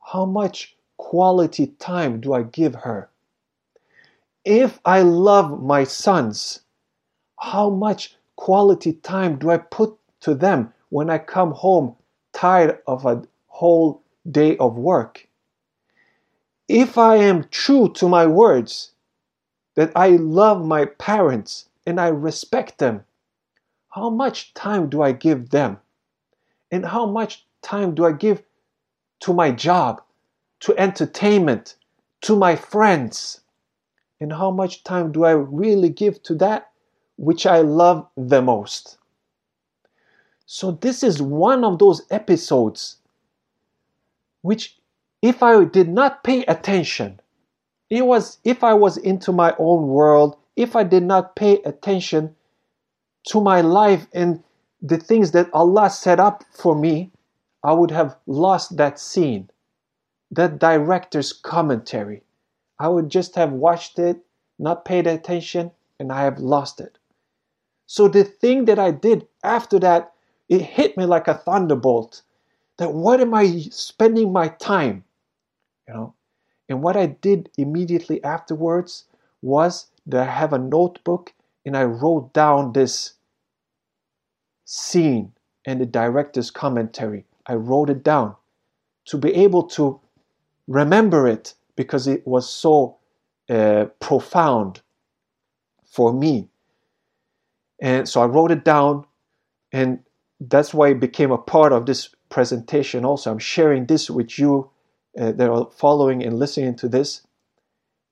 [0.00, 3.10] how much quality time do I give her?
[4.44, 6.60] If I love my sons,
[7.38, 11.96] how much quality time do I put to them when I come home
[12.32, 15.28] tired of a whole day of work?
[16.68, 18.92] If I am true to my words,
[19.74, 23.04] that I love my parents and I respect them,
[23.90, 25.78] how much time do I give them?
[26.70, 28.42] And how much time do I give
[29.20, 30.02] to my job,
[30.64, 31.76] to entertainment,
[32.22, 33.40] to my friends?
[34.20, 36.70] And how much time do I really give to that
[37.16, 38.98] which I love the most?
[40.46, 42.96] So, this is one of those episodes
[44.42, 44.78] which,
[45.22, 47.20] if I did not pay attention,
[47.90, 52.34] it was if I was into my own world, if I did not pay attention
[53.28, 54.42] to my life and
[54.80, 57.10] the things that Allah set up for me,
[57.62, 59.48] I would have lost that scene,
[60.30, 62.22] that director's commentary.
[62.78, 64.24] I would just have watched it,
[64.58, 66.98] not paid attention, and I have lost it.
[67.86, 70.12] So the thing that I did after that,
[70.48, 72.22] it hit me like a thunderbolt.
[72.78, 75.04] That what am I spending my time?
[75.86, 76.14] You know?
[76.68, 79.04] And what I did immediately afterwards
[79.42, 81.32] was that I have a notebook
[81.64, 83.14] and I wrote down this
[84.64, 85.32] scene
[85.66, 87.24] and the director's commentary.
[87.46, 88.36] I wrote it down
[89.06, 90.00] to be able to
[90.66, 92.96] remember it because it was so
[93.50, 94.80] uh, profound
[95.84, 96.48] for me.
[97.80, 99.04] And so I wrote it down,
[99.72, 100.00] and
[100.40, 103.04] that's why it became a part of this presentation.
[103.04, 104.70] Also, I'm sharing this with you
[105.18, 107.22] uh, that are following and listening to this.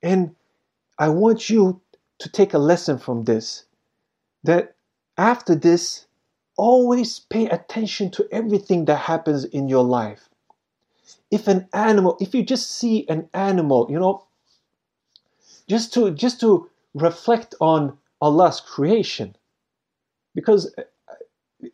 [0.03, 0.35] And
[0.99, 1.81] I want you
[2.19, 3.65] to take a lesson from this
[4.45, 4.75] that
[5.17, 6.07] after this,
[6.57, 10.29] always pay attention to everything that happens in your life.
[11.31, 14.27] If an animal, if you just see an animal, you know,
[15.69, 19.37] just to just to reflect on Allah's creation.
[20.35, 20.83] Because uh,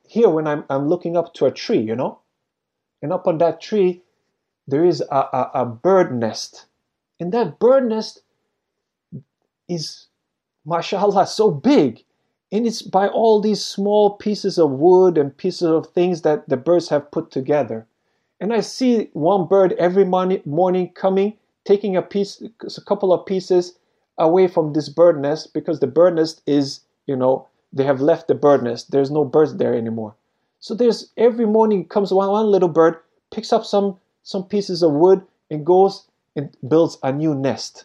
[0.07, 2.21] here when I'm I'm looking up to a tree, you know,
[3.03, 4.03] and up on that tree
[4.67, 6.67] there is a, a, a bird nest.
[7.19, 8.21] And that bird nest
[9.67, 10.07] is
[10.65, 12.05] mashallah so big
[12.51, 16.57] and it's by all these small pieces of wood and pieces of things that the
[16.57, 17.87] birds have put together.
[18.41, 23.79] And I see one bird every morning, coming, taking a piece, a couple of pieces
[24.17, 28.29] away from this bird nest because the bird nest is, you know, they have left
[28.29, 28.91] the bird nest.
[28.91, 30.15] There's no birds there anymore.
[30.61, 32.97] So there's every morning comes one, one little bird,
[33.31, 37.85] picks up some some pieces of wood and goes and builds a new nest.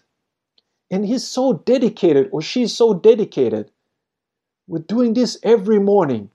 [0.92, 3.72] And he's so dedicated, or she's so dedicated
[4.68, 6.30] we're doing this every morning.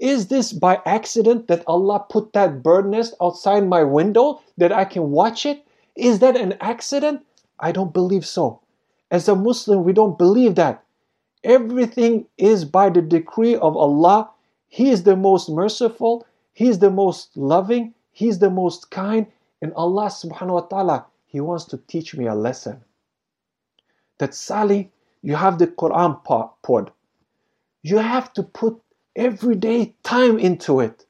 [0.00, 4.86] Is this by accident that Allah put that bird nest outside my window that I
[4.86, 5.62] can watch it?
[5.94, 7.26] Is that an accident?
[7.58, 8.60] I don't believe so.
[9.10, 10.82] As a Muslim, we don't believe that.
[11.44, 14.30] Everything is by the decree of Allah.
[14.68, 19.26] He is the most merciful, He is the most loving, He is the most kind,
[19.60, 22.82] and Allah subhanahu wa ta'ala, He wants to teach me a lesson.
[24.16, 24.88] That Saleh,
[25.20, 26.90] you have the Quran pod.
[27.82, 28.80] You have to put
[29.16, 31.06] everyday time into it.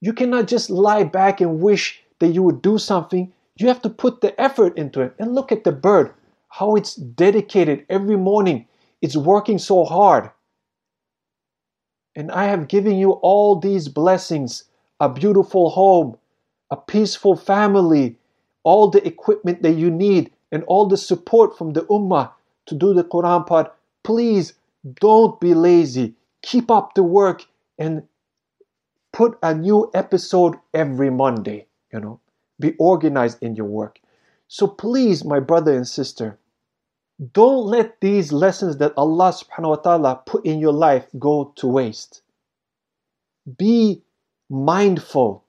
[0.00, 3.32] You cannot just lie back and wish that you would do something.
[3.56, 5.14] You have to put the effort into it.
[5.18, 6.12] And look at the bird,
[6.48, 8.66] how it's dedicated every morning.
[9.00, 10.30] It's working so hard.
[12.14, 14.64] And I have given you all these blessings
[14.98, 16.16] a beautiful home,
[16.70, 18.16] a peaceful family,
[18.64, 22.30] all the equipment that you need, and all the support from the Ummah
[22.66, 23.70] to do the Quran pod.
[24.04, 24.54] Please
[25.00, 26.14] don't be lazy.
[26.46, 27.44] Keep up the work
[27.76, 28.04] and
[29.12, 31.66] put a new episode every Monday.
[31.92, 32.20] You know,
[32.60, 33.98] be organized in your work.
[34.46, 36.38] So please, my brother and sister,
[37.32, 41.66] don't let these lessons that Allah subhanahu wa ta'ala put in your life go to
[41.66, 42.22] waste.
[43.58, 44.02] Be
[44.48, 45.42] mindful,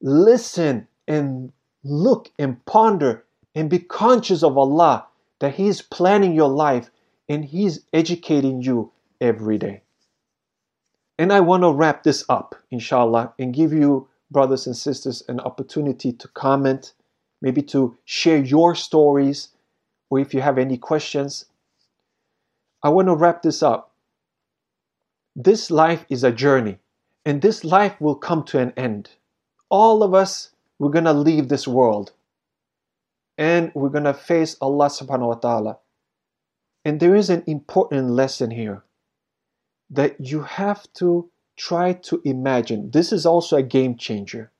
[0.00, 1.52] listen and
[1.84, 5.06] look and ponder and be conscious of Allah
[5.40, 6.90] that He is planning your life
[7.28, 9.82] and He's educating you every day.
[11.20, 15.38] And I want to wrap this up, inshallah, and give you, brothers and sisters, an
[15.40, 16.94] opportunity to comment,
[17.42, 19.48] maybe to share your stories,
[20.08, 21.44] or if you have any questions.
[22.82, 23.92] I want to wrap this up.
[25.36, 26.78] This life is a journey,
[27.26, 29.10] and this life will come to an end.
[29.68, 32.12] All of us, we're going to leave this world,
[33.36, 35.78] and we're going to face Allah subhanahu wa ta'ala.
[36.82, 38.84] And there is an important lesson here
[39.90, 42.90] that you have to try to imagine.
[42.90, 44.50] This is also a game changer.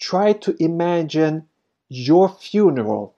[0.00, 1.46] Try to imagine
[1.88, 3.14] your funeral.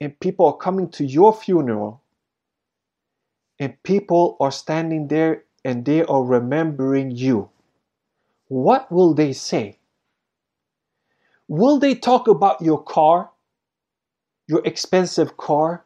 [0.00, 2.02] And people are coming to your funeral.
[3.58, 7.50] And people are standing there and they are remembering you.
[8.46, 9.78] What will they say?
[11.48, 13.30] Will they talk about your car?
[14.46, 15.84] Your expensive car?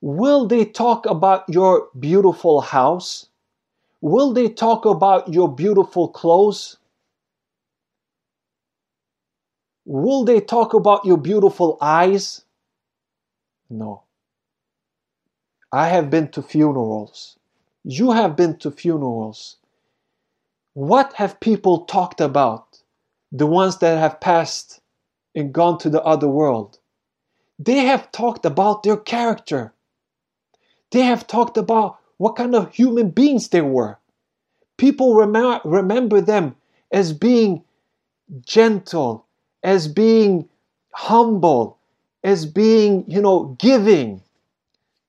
[0.00, 3.26] Will they talk about your beautiful house?
[4.00, 6.76] Will they talk about your beautiful clothes?
[9.84, 12.44] Will they talk about your beautiful eyes?
[13.68, 14.02] No.
[15.72, 17.36] I have been to funerals.
[17.84, 19.56] You have been to funerals.
[20.74, 22.82] What have people talked about?
[23.32, 24.80] The ones that have passed
[25.34, 26.78] and gone to the other world.
[27.58, 29.72] They have talked about their character.
[30.90, 33.98] They have talked about what kind of human beings they were.
[34.76, 36.56] People rem- remember them
[36.92, 37.64] as being
[38.44, 39.26] gentle,
[39.62, 40.48] as being
[40.92, 41.78] humble,
[42.24, 44.22] as being, you know, giving.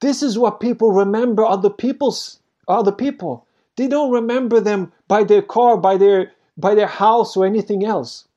[0.01, 3.45] This is what people remember other people's other people.
[3.75, 8.27] They don't remember them by their car, by their by their house or anything else.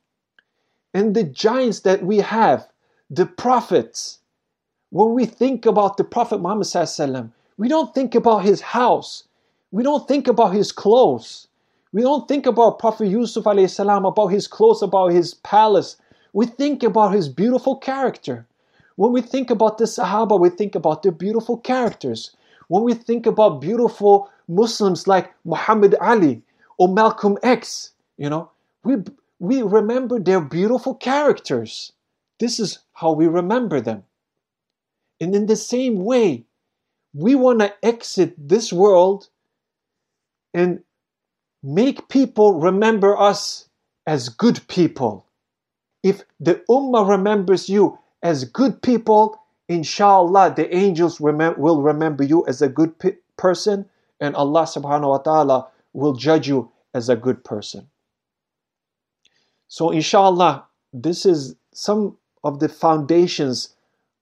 [0.93, 2.67] And the giants that we have,
[3.09, 4.19] the prophets,
[4.93, 9.23] when we think about the Prophet Muhammad, we don't think about his house.
[9.71, 11.47] We don't think about his clothes.
[11.93, 15.97] We don't think about Prophet Yusuf salam, about his clothes, about his palace.
[16.33, 18.45] We think about his beautiful character.
[18.95, 22.29] When we think about the Sahaba, we think about their beautiful characters.
[22.67, 26.43] When we think about beautiful Muslims like Muhammad Ali
[26.77, 28.51] or Malcolm X, you know,
[28.83, 28.97] we,
[29.39, 31.93] we remember their beautiful characters.
[32.39, 34.03] This is how we remember them.
[35.23, 36.43] And in the same way,
[37.13, 39.29] we want to exit this world
[40.53, 40.83] and
[41.63, 43.69] make people remember us
[44.05, 45.25] as good people.
[46.03, 52.61] If the Ummah remembers you as good people, inshallah, the angels will remember you as
[52.61, 53.85] a good pe- person,
[54.19, 57.87] and Allah subhanahu wa ta'ala will judge you as a good person.
[59.69, 63.69] So, inshallah, this is some of the foundations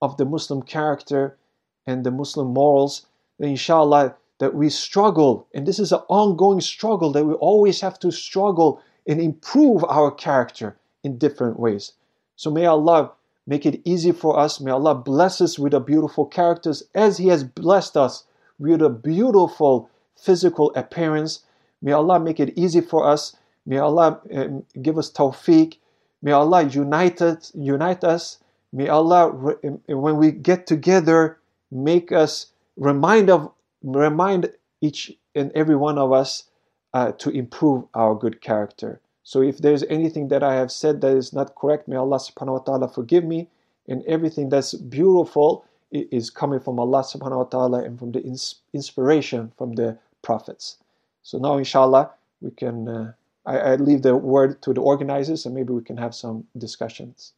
[0.02, 1.38] of the Muslim character
[1.86, 3.06] and the Muslim morals.
[3.39, 8.12] Inshallah, that we struggle, and this is an ongoing struggle that we always have to
[8.12, 11.93] struggle and improve our character in different ways.
[12.36, 13.12] So may Allah
[13.45, 14.60] make it easy for us.
[14.60, 18.24] May Allah bless us with a beautiful characters as He has blessed us
[18.58, 21.41] with a beautiful physical appearance.
[21.82, 23.36] May Allah make it easy for us.
[23.66, 24.47] May Allah uh,
[24.82, 25.78] give us tawfiq.
[26.22, 27.52] May Allah unite us.
[27.56, 28.39] Unite us.
[28.74, 32.47] May Allah, when we get together, make us
[32.78, 33.51] remind of
[33.84, 36.45] remind each and every one of us
[36.93, 39.01] uh, to improve our good character.
[39.24, 42.53] So if there's anything that I have said that is not correct, may Allah subhanahu
[42.53, 43.49] wa ta'ala forgive me.
[43.88, 48.61] And everything that's beautiful is coming from Allah subhanahu wa ta'ala and from the ins-
[48.74, 50.78] inspiration from the prophets.
[51.24, 52.11] So now inshallah
[52.41, 53.13] we can uh,
[53.45, 57.34] I, I, leave the word to the organizers and maybe we can have some discussions.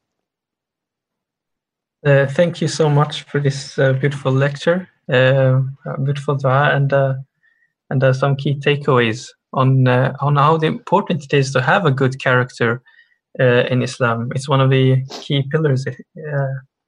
[2.05, 5.59] Uh, thank you so much for this uh, beautiful lecture uh,
[6.03, 7.15] beautiful dua and uh,
[7.89, 12.21] and uh, some key takeaways on on how important it is to have a good
[12.21, 12.81] character
[13.39, 14.31] in Islam.
[14.35, 15.85] It's one of the key pillars,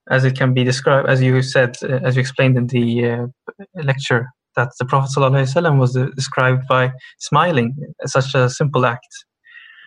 [0.10, 3.28] as it can be described, as you said, as you explained in the
[3.76, 9.08] lecture, that the Prophet ﷺ was described by smiling, such a simple act.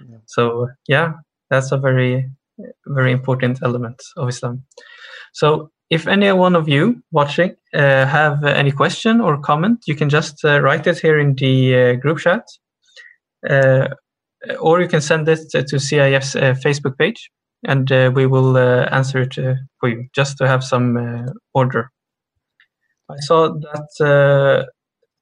[0.09, 0.17] Yeah.
[0.27, 1.13] So yeah,
[1.49, 2.31] that's a very
[2.87, 4.65] very important element of Islam.
[5.33, 10.11] So if any one of you watching uh, have any question or comment, you can
[10.11, 12.45] just uh, write it here in the uh, group chat,
[13.49, 13.89] uh,
[14.61, 17.31] or you can send it to CIF's uh, Facebook page,
[17.67, 19.35] and uh, we will answer it
[19.81, 21.91] for you, just to have some order.
[23.11, 24.67] I saw that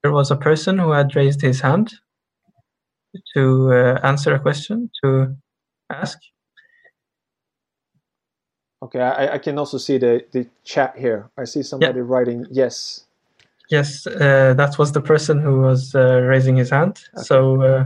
[0.03, 1.95] there was a person who had raised his hand
[3.35, 5.37] to answer a question, to
[5.91, 6.19] ask.
[8.87, 11.29] Okay, I, I can also see the, the chat here.
[11.37, 12.05] I see somebody yeah.
[12.07, 13.05] writing yes.
[13.69, 17.03] Yes, uh, that was the person who was uh, raising his hand.
[17.17, 17.25] Okay.
[17.25, 17.85] So, uh,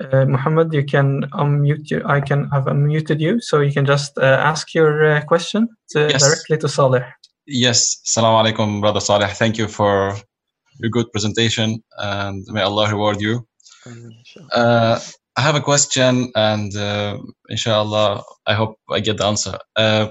[0.00, 2.00] uh Muhammad, you can unmute you.
[2.06, 5.98] I can have unmuted you, so you can just uh, ask your uh, question to,
[6.10, 6.22] yes.
[6.22, 7.04] directly to Saleh.
[7.46, 9.30] Yes, Assalamu alaikum, brother Saleh.
[9.30, 10.14] Thank you for
[10.78, 13.44] your good presentation, and may Allah reward you.
[15.36, 17.18] I have a question, and uh,
[17.48, 19.58] inshallah, I hope I get the answer.
[19.76, 20.08] Uh,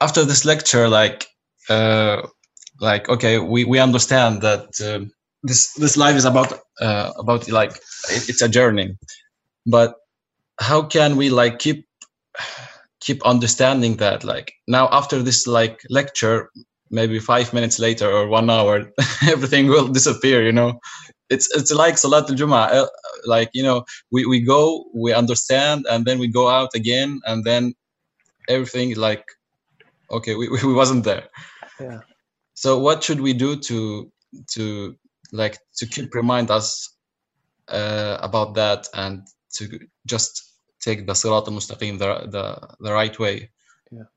[0.00, 1.26] after this lecture, like,
[1.68, 2.22] uh,
[2.80, 5.04] like, okay, we, we understand that uh,
[5.42, 7.72] this this life is about uh, about like
[8.10, 8.96] it, it's a journey
[9.66, 9.94] but
[10.60, 11.86] how can we like keep
[13.00, 16.50] keep understanding that like now after this like lecture
[16.90, 18.90] maybe five minutes later or one hour
[19.28, 20.78] everything will disappear you know
[21.30, 22.72] it's it's like salat al-jum'ah.
[22.72, 22.86] Uh,
[23.26, 27.44] like you know we, we go we understand and then we go out again and
[27.44, 27.74] then
[28.48, 29.24] everything like
[30.10, 31.24] okay we, we wasn't there.
[31.80, 32.00] Yeah.
[32.54, 34.10] So what should we do to
[34.54, 34.96] to
[35.32, 36.96] like to keep remind us
[37.68, 40.44] uh, about that and to just
[40.80, 42.44] take the sirat al-mustaqim the, the
[42.80, 43.50] the right way?
[43.90, 44.08] Yeah.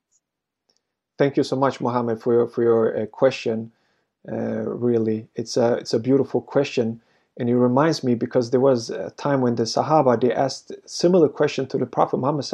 [1.17, 3.71] Thank you so much Mohammed for your for your uh, question
[4.29, 5.27] uh, really.
[5.35, 7.01] It's a it's a beautiful question.
[7.37, 11.29] And it reminds me because there was a time when the Sahaba they asked similar
[11.29, 12.45] question to the Prophet Muhammad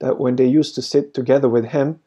[0.00, 2.00] that when they used to sit together with him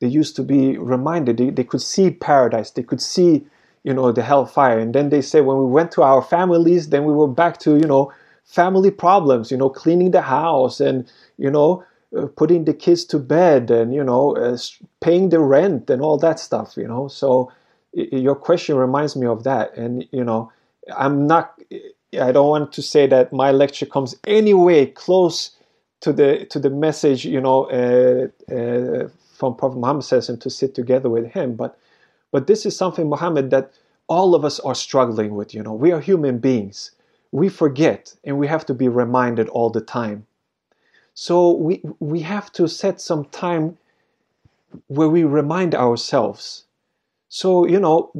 [0.00, 2.70] they used to be reminded they, they could see paradise.
[2.70, 3.46] They could see
[3.84, 4.78] you know the hellfire.
[4.78, 7.76] And then they say when we went to our families then we were back to
[7.76, 8.12] you know
[8.44, 11.84] family problems you know cleaning the house and you know
[12.16, 14.58] uh, putting the kids to bed and you know uh,
[15.00, 17.08] paying the rent and all that stuff you know.
[17.08, 17.52] So
[17.92, 20.50] your question reminds me of that and you know
[20.96, 21.58] i'm not
[22.20, 25.56] i don't want to say that my lecture comes anyway close
[26.00, 30.50] to the to the message you know uh, uh from prophet muhammad says and to
[30.50, 31.78] sit together with him but
[32.30, 33.72] but this is something, Muhammad, that
[34.08, 35.54] all of us are struggling with.
[35.54, 36.92] You know, we are human beings.
[37.32, 40.26] We forget and we have to be reminded all the time.
[41.14, 43.78] So we, we have to set some time
[44.86, 46.64] where we remind ourselves.
[47.30, 48.12] So, you know,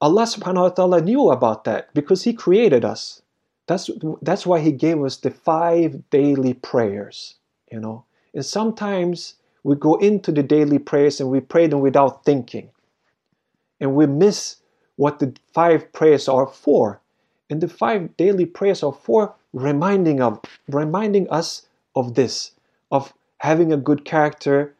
[0.00, 3.22] Allah subhanahu wa ta'ala knew about that because He created us.
[3.66, 3.88] That's,
[4.20, 7.36] that's why He gave us the five daily prayers,
[7.72, 8.04] you know.
[8.34, 12.68] And sometimes we go into the daily prayers and we pray them without thinking.
[13.80, 14.56] And we miss
[14.96, 17.00] what the five prayers are for.
[17.48, 22.52] And the five daily prayers are for reminding of reminding us of this,
[22.92, 24.75] of having a good character,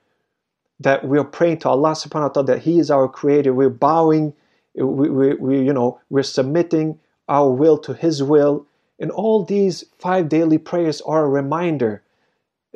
[0.81, 3.53] that we are praying to Allah subhanahu wa ta'ala that He is our creator.
[3.55, 4.35] We're bowing,
[4.75, 6.99] we, we, we, you know, we're submitting
[7.29, 8.67] our will to His will.
[8.99, 12.03] And all these five daily prayers are a reminder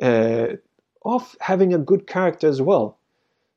[0.01, 0.47] uh,
[1.03, 2.97] of having a good character as well.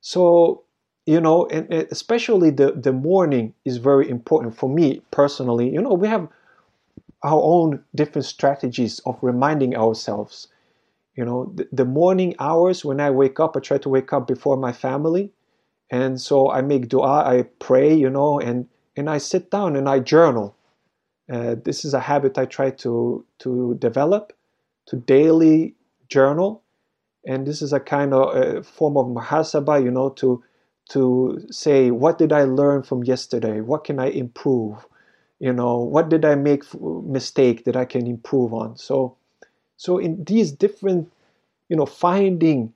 [0.01, 0.63] So,
[1.07, 5.71] you know, and especially the, the morning is very important for me personally.
[5.71, 6.29] You know, we have
[7.23, 10.49] our own different strategies of reminding ourselves.
[11.17, 14.27] You know, the, the morning hours when I wake up, I try to wake up
[14.27, 15.33] before my family.
[15.91, 19.89] And so I make dua, I pray, you know, and, and I sit down and
[19.89, 20.57] I journal.
[21.33, 24.33] Uh, this is a habit I try to, to develop,
[24.87, 25.75] to daily
[26.09, 26.63] journal
[27.27, 30.43] and this is a kind of a form of muhasaba you know to
[30.91, 34.87] to say what did i learn from yesterday what can i improve
[35.39, 36.65] you know what did i make
[37.05, 39.17] mistake that i can improve on so
[39.77, 41.11] so in these different
[41.69, 42.73] you know finding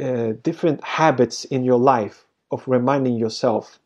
[0.00, 3.80] uh, different habits in your life of reminding yourself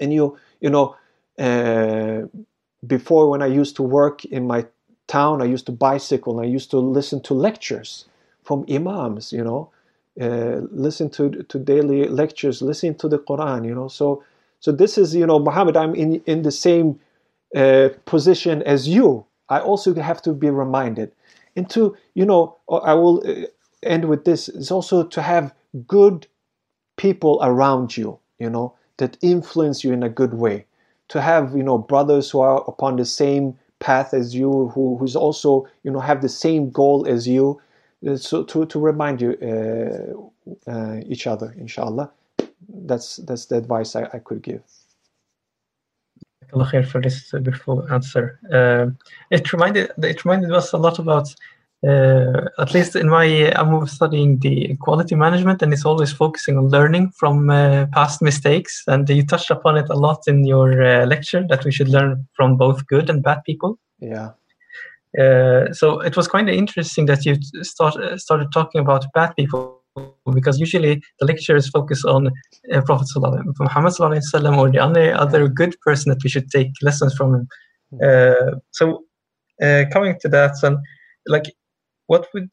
[0.00, 0.96] and you you know
[1.38, 2.22] uh,
[2.86, 4.66] before when i used to work in my
[5.08, 8.06] town i used to bicycle and i used to listen to lectures
[8.44, 9.70] from imams, you know,
[10.20, 13.88] uh, listen to to daily lectures, listen to the Quran, you know.
[13.88, 14.24] So
[14.60, 17.00] so this is you know Muhammad, I'm in in the same
[17.56, 19.25] uh, position as you.
[19.48, 21.12] I also have to be reminded,
[21.56, 23.46] and to you know I will uh,
[23.82, 24.48] end with this.
[24.48, 25.54] Is also to have
[25.86, 26.26] good
[26.96, 30.66] people around you, you know, that influence you in a good way.
[31.08, 35.16] To have you know brothers who are upon the same path as you, who who's
[35.16, 37.60] also you know have the same goal as you
[38.08, 42.10] uh, so to, to remind you uh, uh, each other, inshallah.
[42.68, 44.62] That's that's the advice I, I could give.
[46.52, 48.38] Allah for this beautiful answer.
[48.52, 48.86] Uh,
[49.30, 51.34] it reminded it reminded us a lot about
[51.86, 56.68] uh, at least in my I'm studying the quality management and it's always focusing on
[56.68, 61.44] learning from uh, past mistakes and you touched upon it a lot in your lecture
[61.48, 63.78] that we should learn from both good and bad people.
[64.00, 64.30] Yeah.
[65.18, 69.34] Uh, so it was kind of interesting that you start, uh, started talking about bad
[69.34, 69.75] people
[70.34, 72.28] because usually the lectures focus on
[72.72, 73.08] uh, Prophet
[73.58, 77.48] Muhammad or the only other good person that we should take lessons from him.
[78.02, 79.04] Uh, so
[79.62, 80.78] uh, coming to that, and
[81.26, 81.44] like,
[82.06, 82.48] what would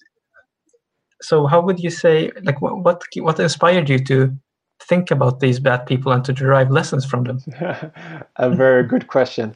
[1.21, 4.35] so how would you say like what what, what inspired you to
[4.81, 7.39] think about these bad people and to derive lessons from them?
[8.35, 9.55] A very good question.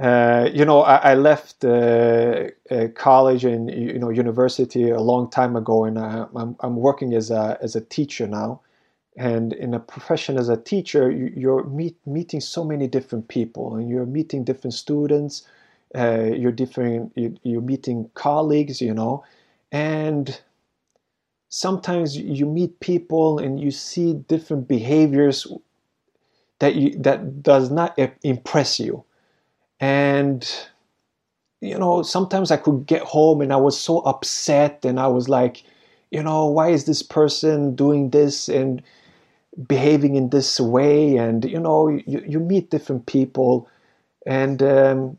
[0.00, 5.30] Uh, you know, I, I left uh, uh, college and you know university a long
[5.30, 8.60] time ago, and I, am I'm working as a as a teacher now.
[9.16, 13.88] and in a profession as a teacher you're meet, meeting so many different people and
[13.90, 15.46] you're meeting different students
[15.96, 17.12] uh, you're different
[17.44, 19.24] you're meeting colleagues you know
[19.72, 20.42] and
[21.50, 25.46] sometimes you meet people and you see different behaviors
[26.60, 29.04] that you that does not impress you
[29.82, 30.50] and
[31.60, 35.28] you know sometimes i could get home and i was so upset and i was
[35.28, 35.64] like
[36.10, 38.82] you know why is this person doing this and
[39.66, 41.16] behaving in this way?
[41.16, 43.68] And you know you, you meet different people.
[44.26, 45.18] And um,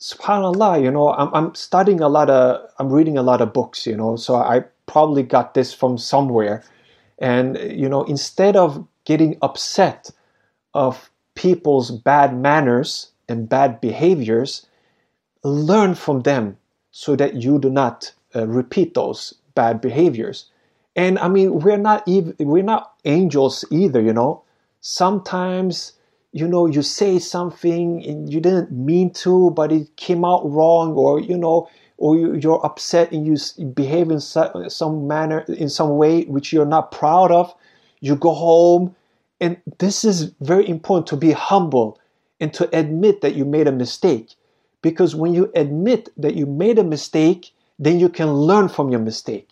[0.00, 3.84] subhanallah you know I'm, I'm studying a lot of i'm reading a lot of books
[3.84, 6.62] you know so i probably got this from somewhere.
[7.18, 10.10] And you know instead of getting upset
[10.74, 14.66] of people's bad manners and bad behaviors
[15.44, 16.56] learn from them
[16.90, 20.50] so that you do not uh, repeat those bad behaviors
[20.98, 24.42] and I mean, we're not even we're not angels either, you know.
[24.80, 25.92] Sometimes,
[26.32, 30.94] you know, you say something and you didn't mean to, but it came out wrong,
[30.94, 31.68] or you know,
[31.98, 36.66] or you, are upset and you behave in some manner, in some way which you're
[36.66, 37.54] not proud of.
[38.00, 38.96] You go home,
[39.40, 41.96] and this is very important to be humble
[42.40, 44.34] and to admit that you made a mistake.
[44.82, 49.00] Because when you admit that you made a mistake, then you can learn from your
[49.00, 49.48] mistake.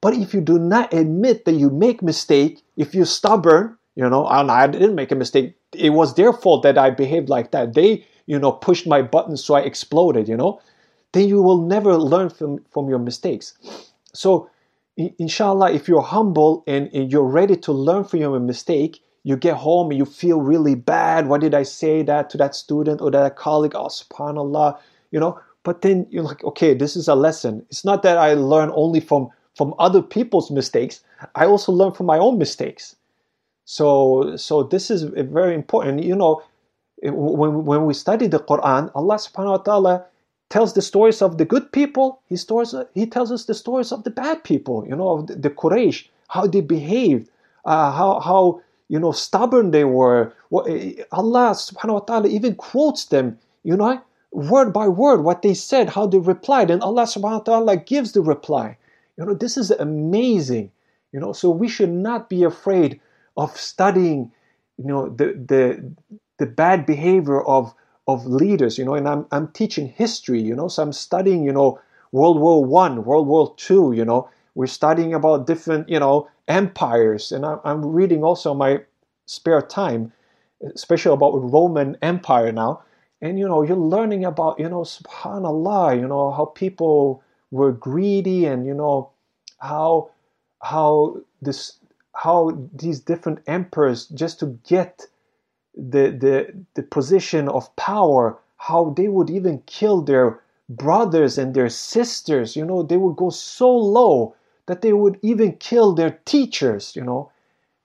[0.00, 4.26] But if you do not admit that you make mistake, if you're stubborn, you know,
[4.26, 5.56] I didn't make a mistake.
[5.74, 7.74] It was their fault that I behaved like that.
[7.74, 10.60] They, you know, pushed my buttons so I exploded, you know.
[11.12, 13.54] Then you will never learn from, from your mistakes.
[14.12, 14.50] So,
[14.96, 19.56] inshallah, if you're humble and, and you're ready to learn from your mistake, you get
[19.56, 21.28] home and you feel really bad.
[21.28, 23.74] Why did I say that to that student or that colleague?
[23.74, 24.78] Oh, subhanAllah,
[25.12, 25.38] you know.
[25.64, 27.64] But then you're like, okay, this is a lesson.
[27.70, 31.02] It's not that I learn only from from other people's mistakes,
[31.34, 32.94] I also learn from my own mistakes.
[33.64, 36.04] So, so this is very important.
[36.04, 36.42] You know,
[37.02, 40.04] when, when we study the Quran, Allah subhanahu wa ta'ala
[40.48, 42.22] tells the stories of the good people.
[42.28, 45.34] He, stores, he tells us the stories of the bad people, you know, of the,
[45.34, 47.28] the Quraysh, how they behaved,
[47.64, 50.32] uh, how, how, you know, stubborn they were.
[50.66, 54.00] Eh, Allah subhanahu wa ta'ala even quotes them, you know,
[54.32, 56.70] word by word, what they said, how they replied.
[56.70, 58.76] And Allah subhanahu wa ta'ala gives the reply.
[59.16, 60.70] You know, this is amazing.
[61.12, 63.00] You know, so we should not be afraid
[63.36, 64.30] of studying,
[64.76, 65.92] you know, the the
[66.38, 67.74] the bad behavior of
[68.06, 68.78] of leaders.
[68.78, 70.40] You know, and I'm I'm teaching history.
[70.40, 71.80] You know, so I'm studying, you know,
[72.12, 73.92] World War One, World War Two.
[73.92, 78.80] You know, we're studying about different, you know, empires, and I'm, I'm reading also my
[79.26, 80.12] spare time,
[80.74, 82.82] especially about Roman Empire now.
[83.20, 88.44] And you know, you're learning about, you know, Subhanallah, you know, how people were greedy
[88.46, 89.10] and you know
[89.58, 90.10] how
[90.62, 91.78] how this
[92.14, 95.06] how these different emperors just to get
[95.74, 101.68] the the the position of power how they would even kill their brothers and their
[101.68, 104.34] sisters you know they would go so low
[104.68, 107.30] that they would even kill their teachers you know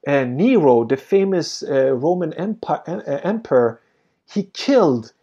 [0.05, 3.81] and nero the famous uh, roman empire, uh, emperor
[4.29, 5.13] he killed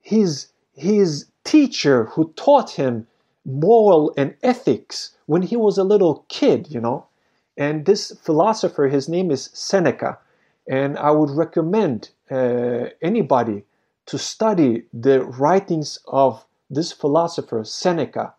[0.00, 3.06] his his teacher who taught him
[3.44, 7.06] moral and ethics when he was a little kid, you know.
[7.56, 10.18] And this philosopher, his name is Seneca.
[10.68, 13.64] And I would recommend uh, anybody
[14.06, 18.34] to study the writings of this philosopher, Seneca,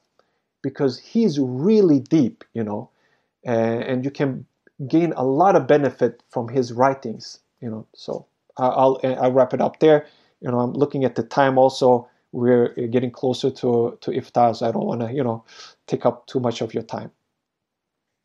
[0.61, 2.89] because he's really deep, you know,
[3.47, 4.45] uh, and you can
[4.87, 7.85] gain a lot of benefit from his writings, you know.
[7.95, 8.25] So
[8.57, 10.05] I'll, I'll wrap it up there.
[10.41, 14.67] You know, I'm looking at the time also we're getting closer to to iftar, so
[14.67, 15.43] I don't want to you know
[15.87, 17.11] take up too much of your time.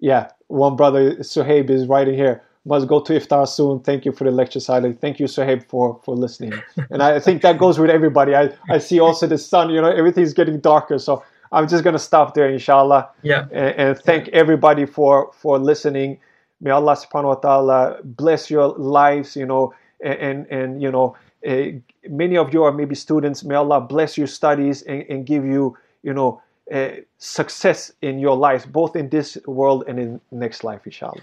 [0.01, 2.43] Yeah, one brother Suhaib is writing here.
[2.65, 3.81] Must go to iftar soon.
[3.81, 4.99] Thank you for the lecture, Saleh.
[5.01, 6.53] Thank you, Suhaib, for for listening.
[6.91, 8.35] and I think that goes with everybody.
[8.35, 9.71] I I see also the sun.
[9.71, 11.23] You know, everything's getting darker, so
[11.57, 13.11] I'm just gonna stop there, inshallah.
[13.23, 13.47] Yeah.
[13.51, 16.19] And, and thank everybody for for listening.
[16.61, 19.37] May Allah Subhanahu wa Taala bless your lives.
[19.37, 21.67] You know, and and, and you know uh,
[22.09, 23.45] many of you are maybe students.
[23.45, 26.43] May Allah bless your studies and, and give you, you know,
[26.73, 26.89] uh,
[27.19, 31.23] success in your life, both in this world and in next life, inshallah.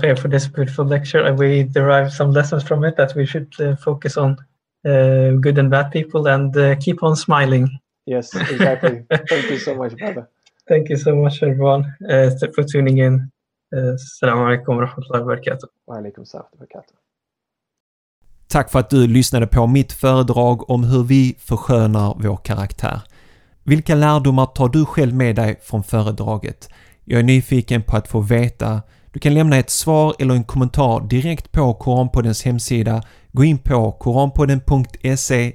[0.00, 1.18] Khair for this beautiful lecture.
[1.18, 4.36] And we derive some lessons from it that we should uh, focus on
[4.84, 7.79] uh, good and bad people and uh, keep on smiling.
[8.06, 9.04] Yes, exactly.
[9.28, 10.26] Thank you so much, brother.
[10.68, 13.30] Thank you so much, everyone, uh, for tuning in.
[13.72, 15.68] Assalamu alaikum wa rahmatullahi wa barakatuh.
[15.86, 16.94] Wa alaikum salam wa barakatuh.
[18.48, 23.00] Tack för att du lyssnade på mitt föredrag om hur vi förskönar vår karaktär.
[23.64, 26.68] Vilka lärdomar tar du själv med dig från föredraget?
[27.04, 28.82] Jag är nyfiken på att få veta.
[29.12, 33.02] Du kan lämna ett svar eller en kommentar direkt på Koranpoddens hemsida.
[33.32, 35.52] Gå in på koranpodden.se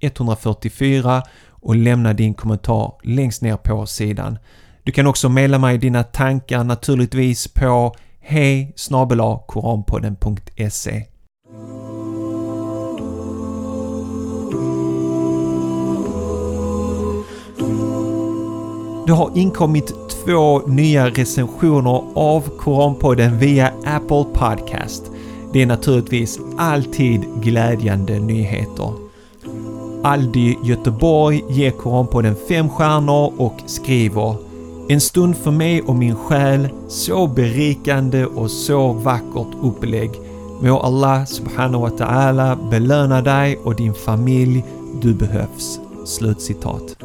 [0.00, 1.22] 144
[1.60, 4.38] och lämna din kommentar längst ner på sidan.
[4.82, 8.74] Du kan också mejla mig dina tankar naturligtvis på hej
[9.46, 11.04] koranpodden.se
[19.08, 25.10] Det har inkommit två nya recensioner av Koranpodden via Apple Podcast.
[25.52, 29.07] Det är naturligtvis alltid glädjande nyheter.
[30.02, 34.36] Aldi Göteborg ger Koranpodden fem stjärnor och skriver
[34.88, 40.10] En stund för mig och min själ, så berikande och så vackert upplägg.
[40.60, 44.64] Må Allah subhanahu wa ta'ala belöna dig och din familj,
[45.02, 45.80] du behövs.
[46.04, 46.96] Slutcitat.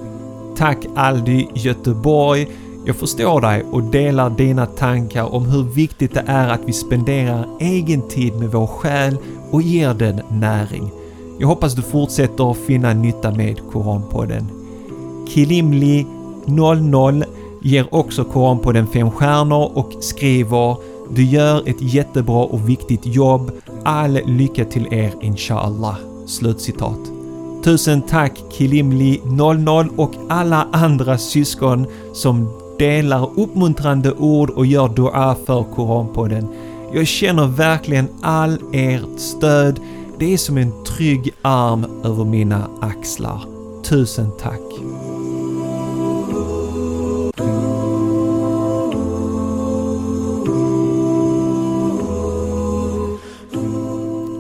[0.58, 2.48] Tack Aldi Göteborg.
[2.86, 7.46] Jag förstår dig och delar dina tankar om hur viktigt det är att vi spenderar
[7.60, 9.18] egen tid med vår själ
[9.52, 11.03] och ger den näring.
[11.40, 14.48] Jag hoppas du fortsätter att finna nytta med Koranpodden.
[15.28, 16.06] Kilimli
[16.46, 17.24] 00
[17.62, 20.78] ger också Koranpodden 5 stjärnor och skriver
[21.16, 23.52] Du gör ett jättebra och viktigt jobb.
[23.84, 25.96] All lycka till er inshallah.
[26.26, 27.00] Slutcitat.
[27.64, 35.36] Tusen tack Kilimli 00 och alla andra syskon som delar uppmuntrande ord och gör dua
[35.46, 36.48] för Koranpodden.
[36.94, 39.80] Jag känner verkligen all ert stöd.
[40.24, 43.42] Det är som en trygg arm över mina axlar.
[43.84, 44.60] Tusen tack!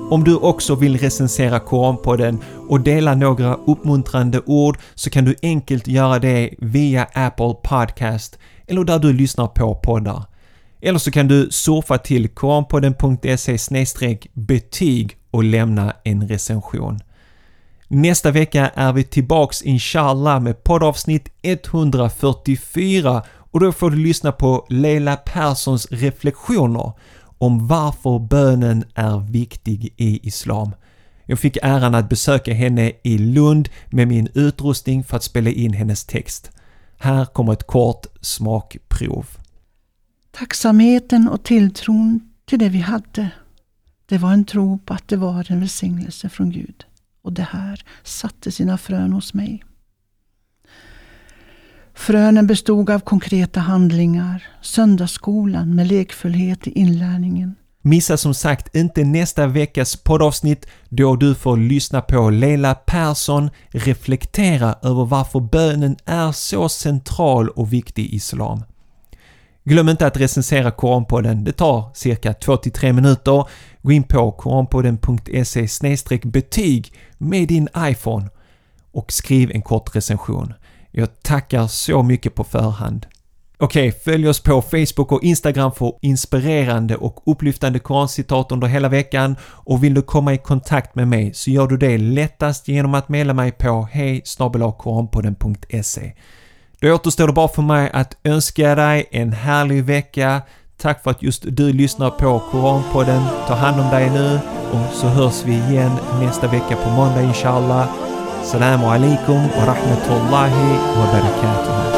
[0.09, 5.87] Om du också vill recensera Koranpodden och dela några uppmuntrande ord så kan du enkelt
[5.87, 10.23] göra det via Apple Podcast eller där du lyssnar på poddar.
[10.81, 16.99] Eller så kan du surfa till koranpodden.se betyg och lämna en recension.
[17.87, 24.65] Nästa vecka är vi tillbaks inshallah med poddavsnitt 144 och då får du lyssna på
[24.69, 26.91] Leila Perssons reflektioner
[27.37, 30.71] om varför bönen är viktig i Islam.
[31.25, 35.73] Jag fick äran att besöka henne i Lund med min utrustning för att spela in
[35.73, 36.51] hennes text.
[36.97, 39.25] Här kommer ett kort smakprov.
[40.31, 43.29] Tacksamheten och tilltron till det vi hade,
[44.05, 46.85] det var en tro på att det var en välsignelse från Gud.
[47.21, 49.63] Och det här satte sina frön hos mig.
[51.93, 57.55] Frönen bestod av konkreta handlingar, söndagsskolan med lekfullhet i inlärningen.
[57.81, 64.75] Missa som sagt inte nästa veckas poddavsnitt då du får lyssna på Leila Persson reflektera
[64.81, 68.63] över varför bönen är så central och viktig i Islam.
[69.65, 71.43] Glöm inte att recensera Koranpodden.
[71.43, 73.47] Det tar cirka 2-3 minuter.
[73.81, 75.67] Gå in på koranpodden.se
[76.23, 78.29] betyg med din iPhone
[78.91, 80.53] och skriv en kort recension.
[80.91, 83.05] Jag tackar så mycket på förhand.
[83.57, 88.89] Okej, okay, följ oss på Facebook och Instagram för inspirerande och upplyftande korancitat under hela
[88.89, 92.93] veckan och vill du komma i kontakt med mig så gör du det lättast genom
[92.93, 94.21] att mejla mig på hej
[96.83, 100.41] då återstår det bara för mig att önska dig en härlig vecka.
[100.77, 103.21] Tack för att just du lyssnar på Koranpodden.
[103.47, 104.39] Ta hand om dig nu
[104.71, 107.87] och så hörs vi igen nästa vecka på måndag inshallah.
[108.43, 111.92] Salam alaikum wa rahmatullahi wa barakatuh.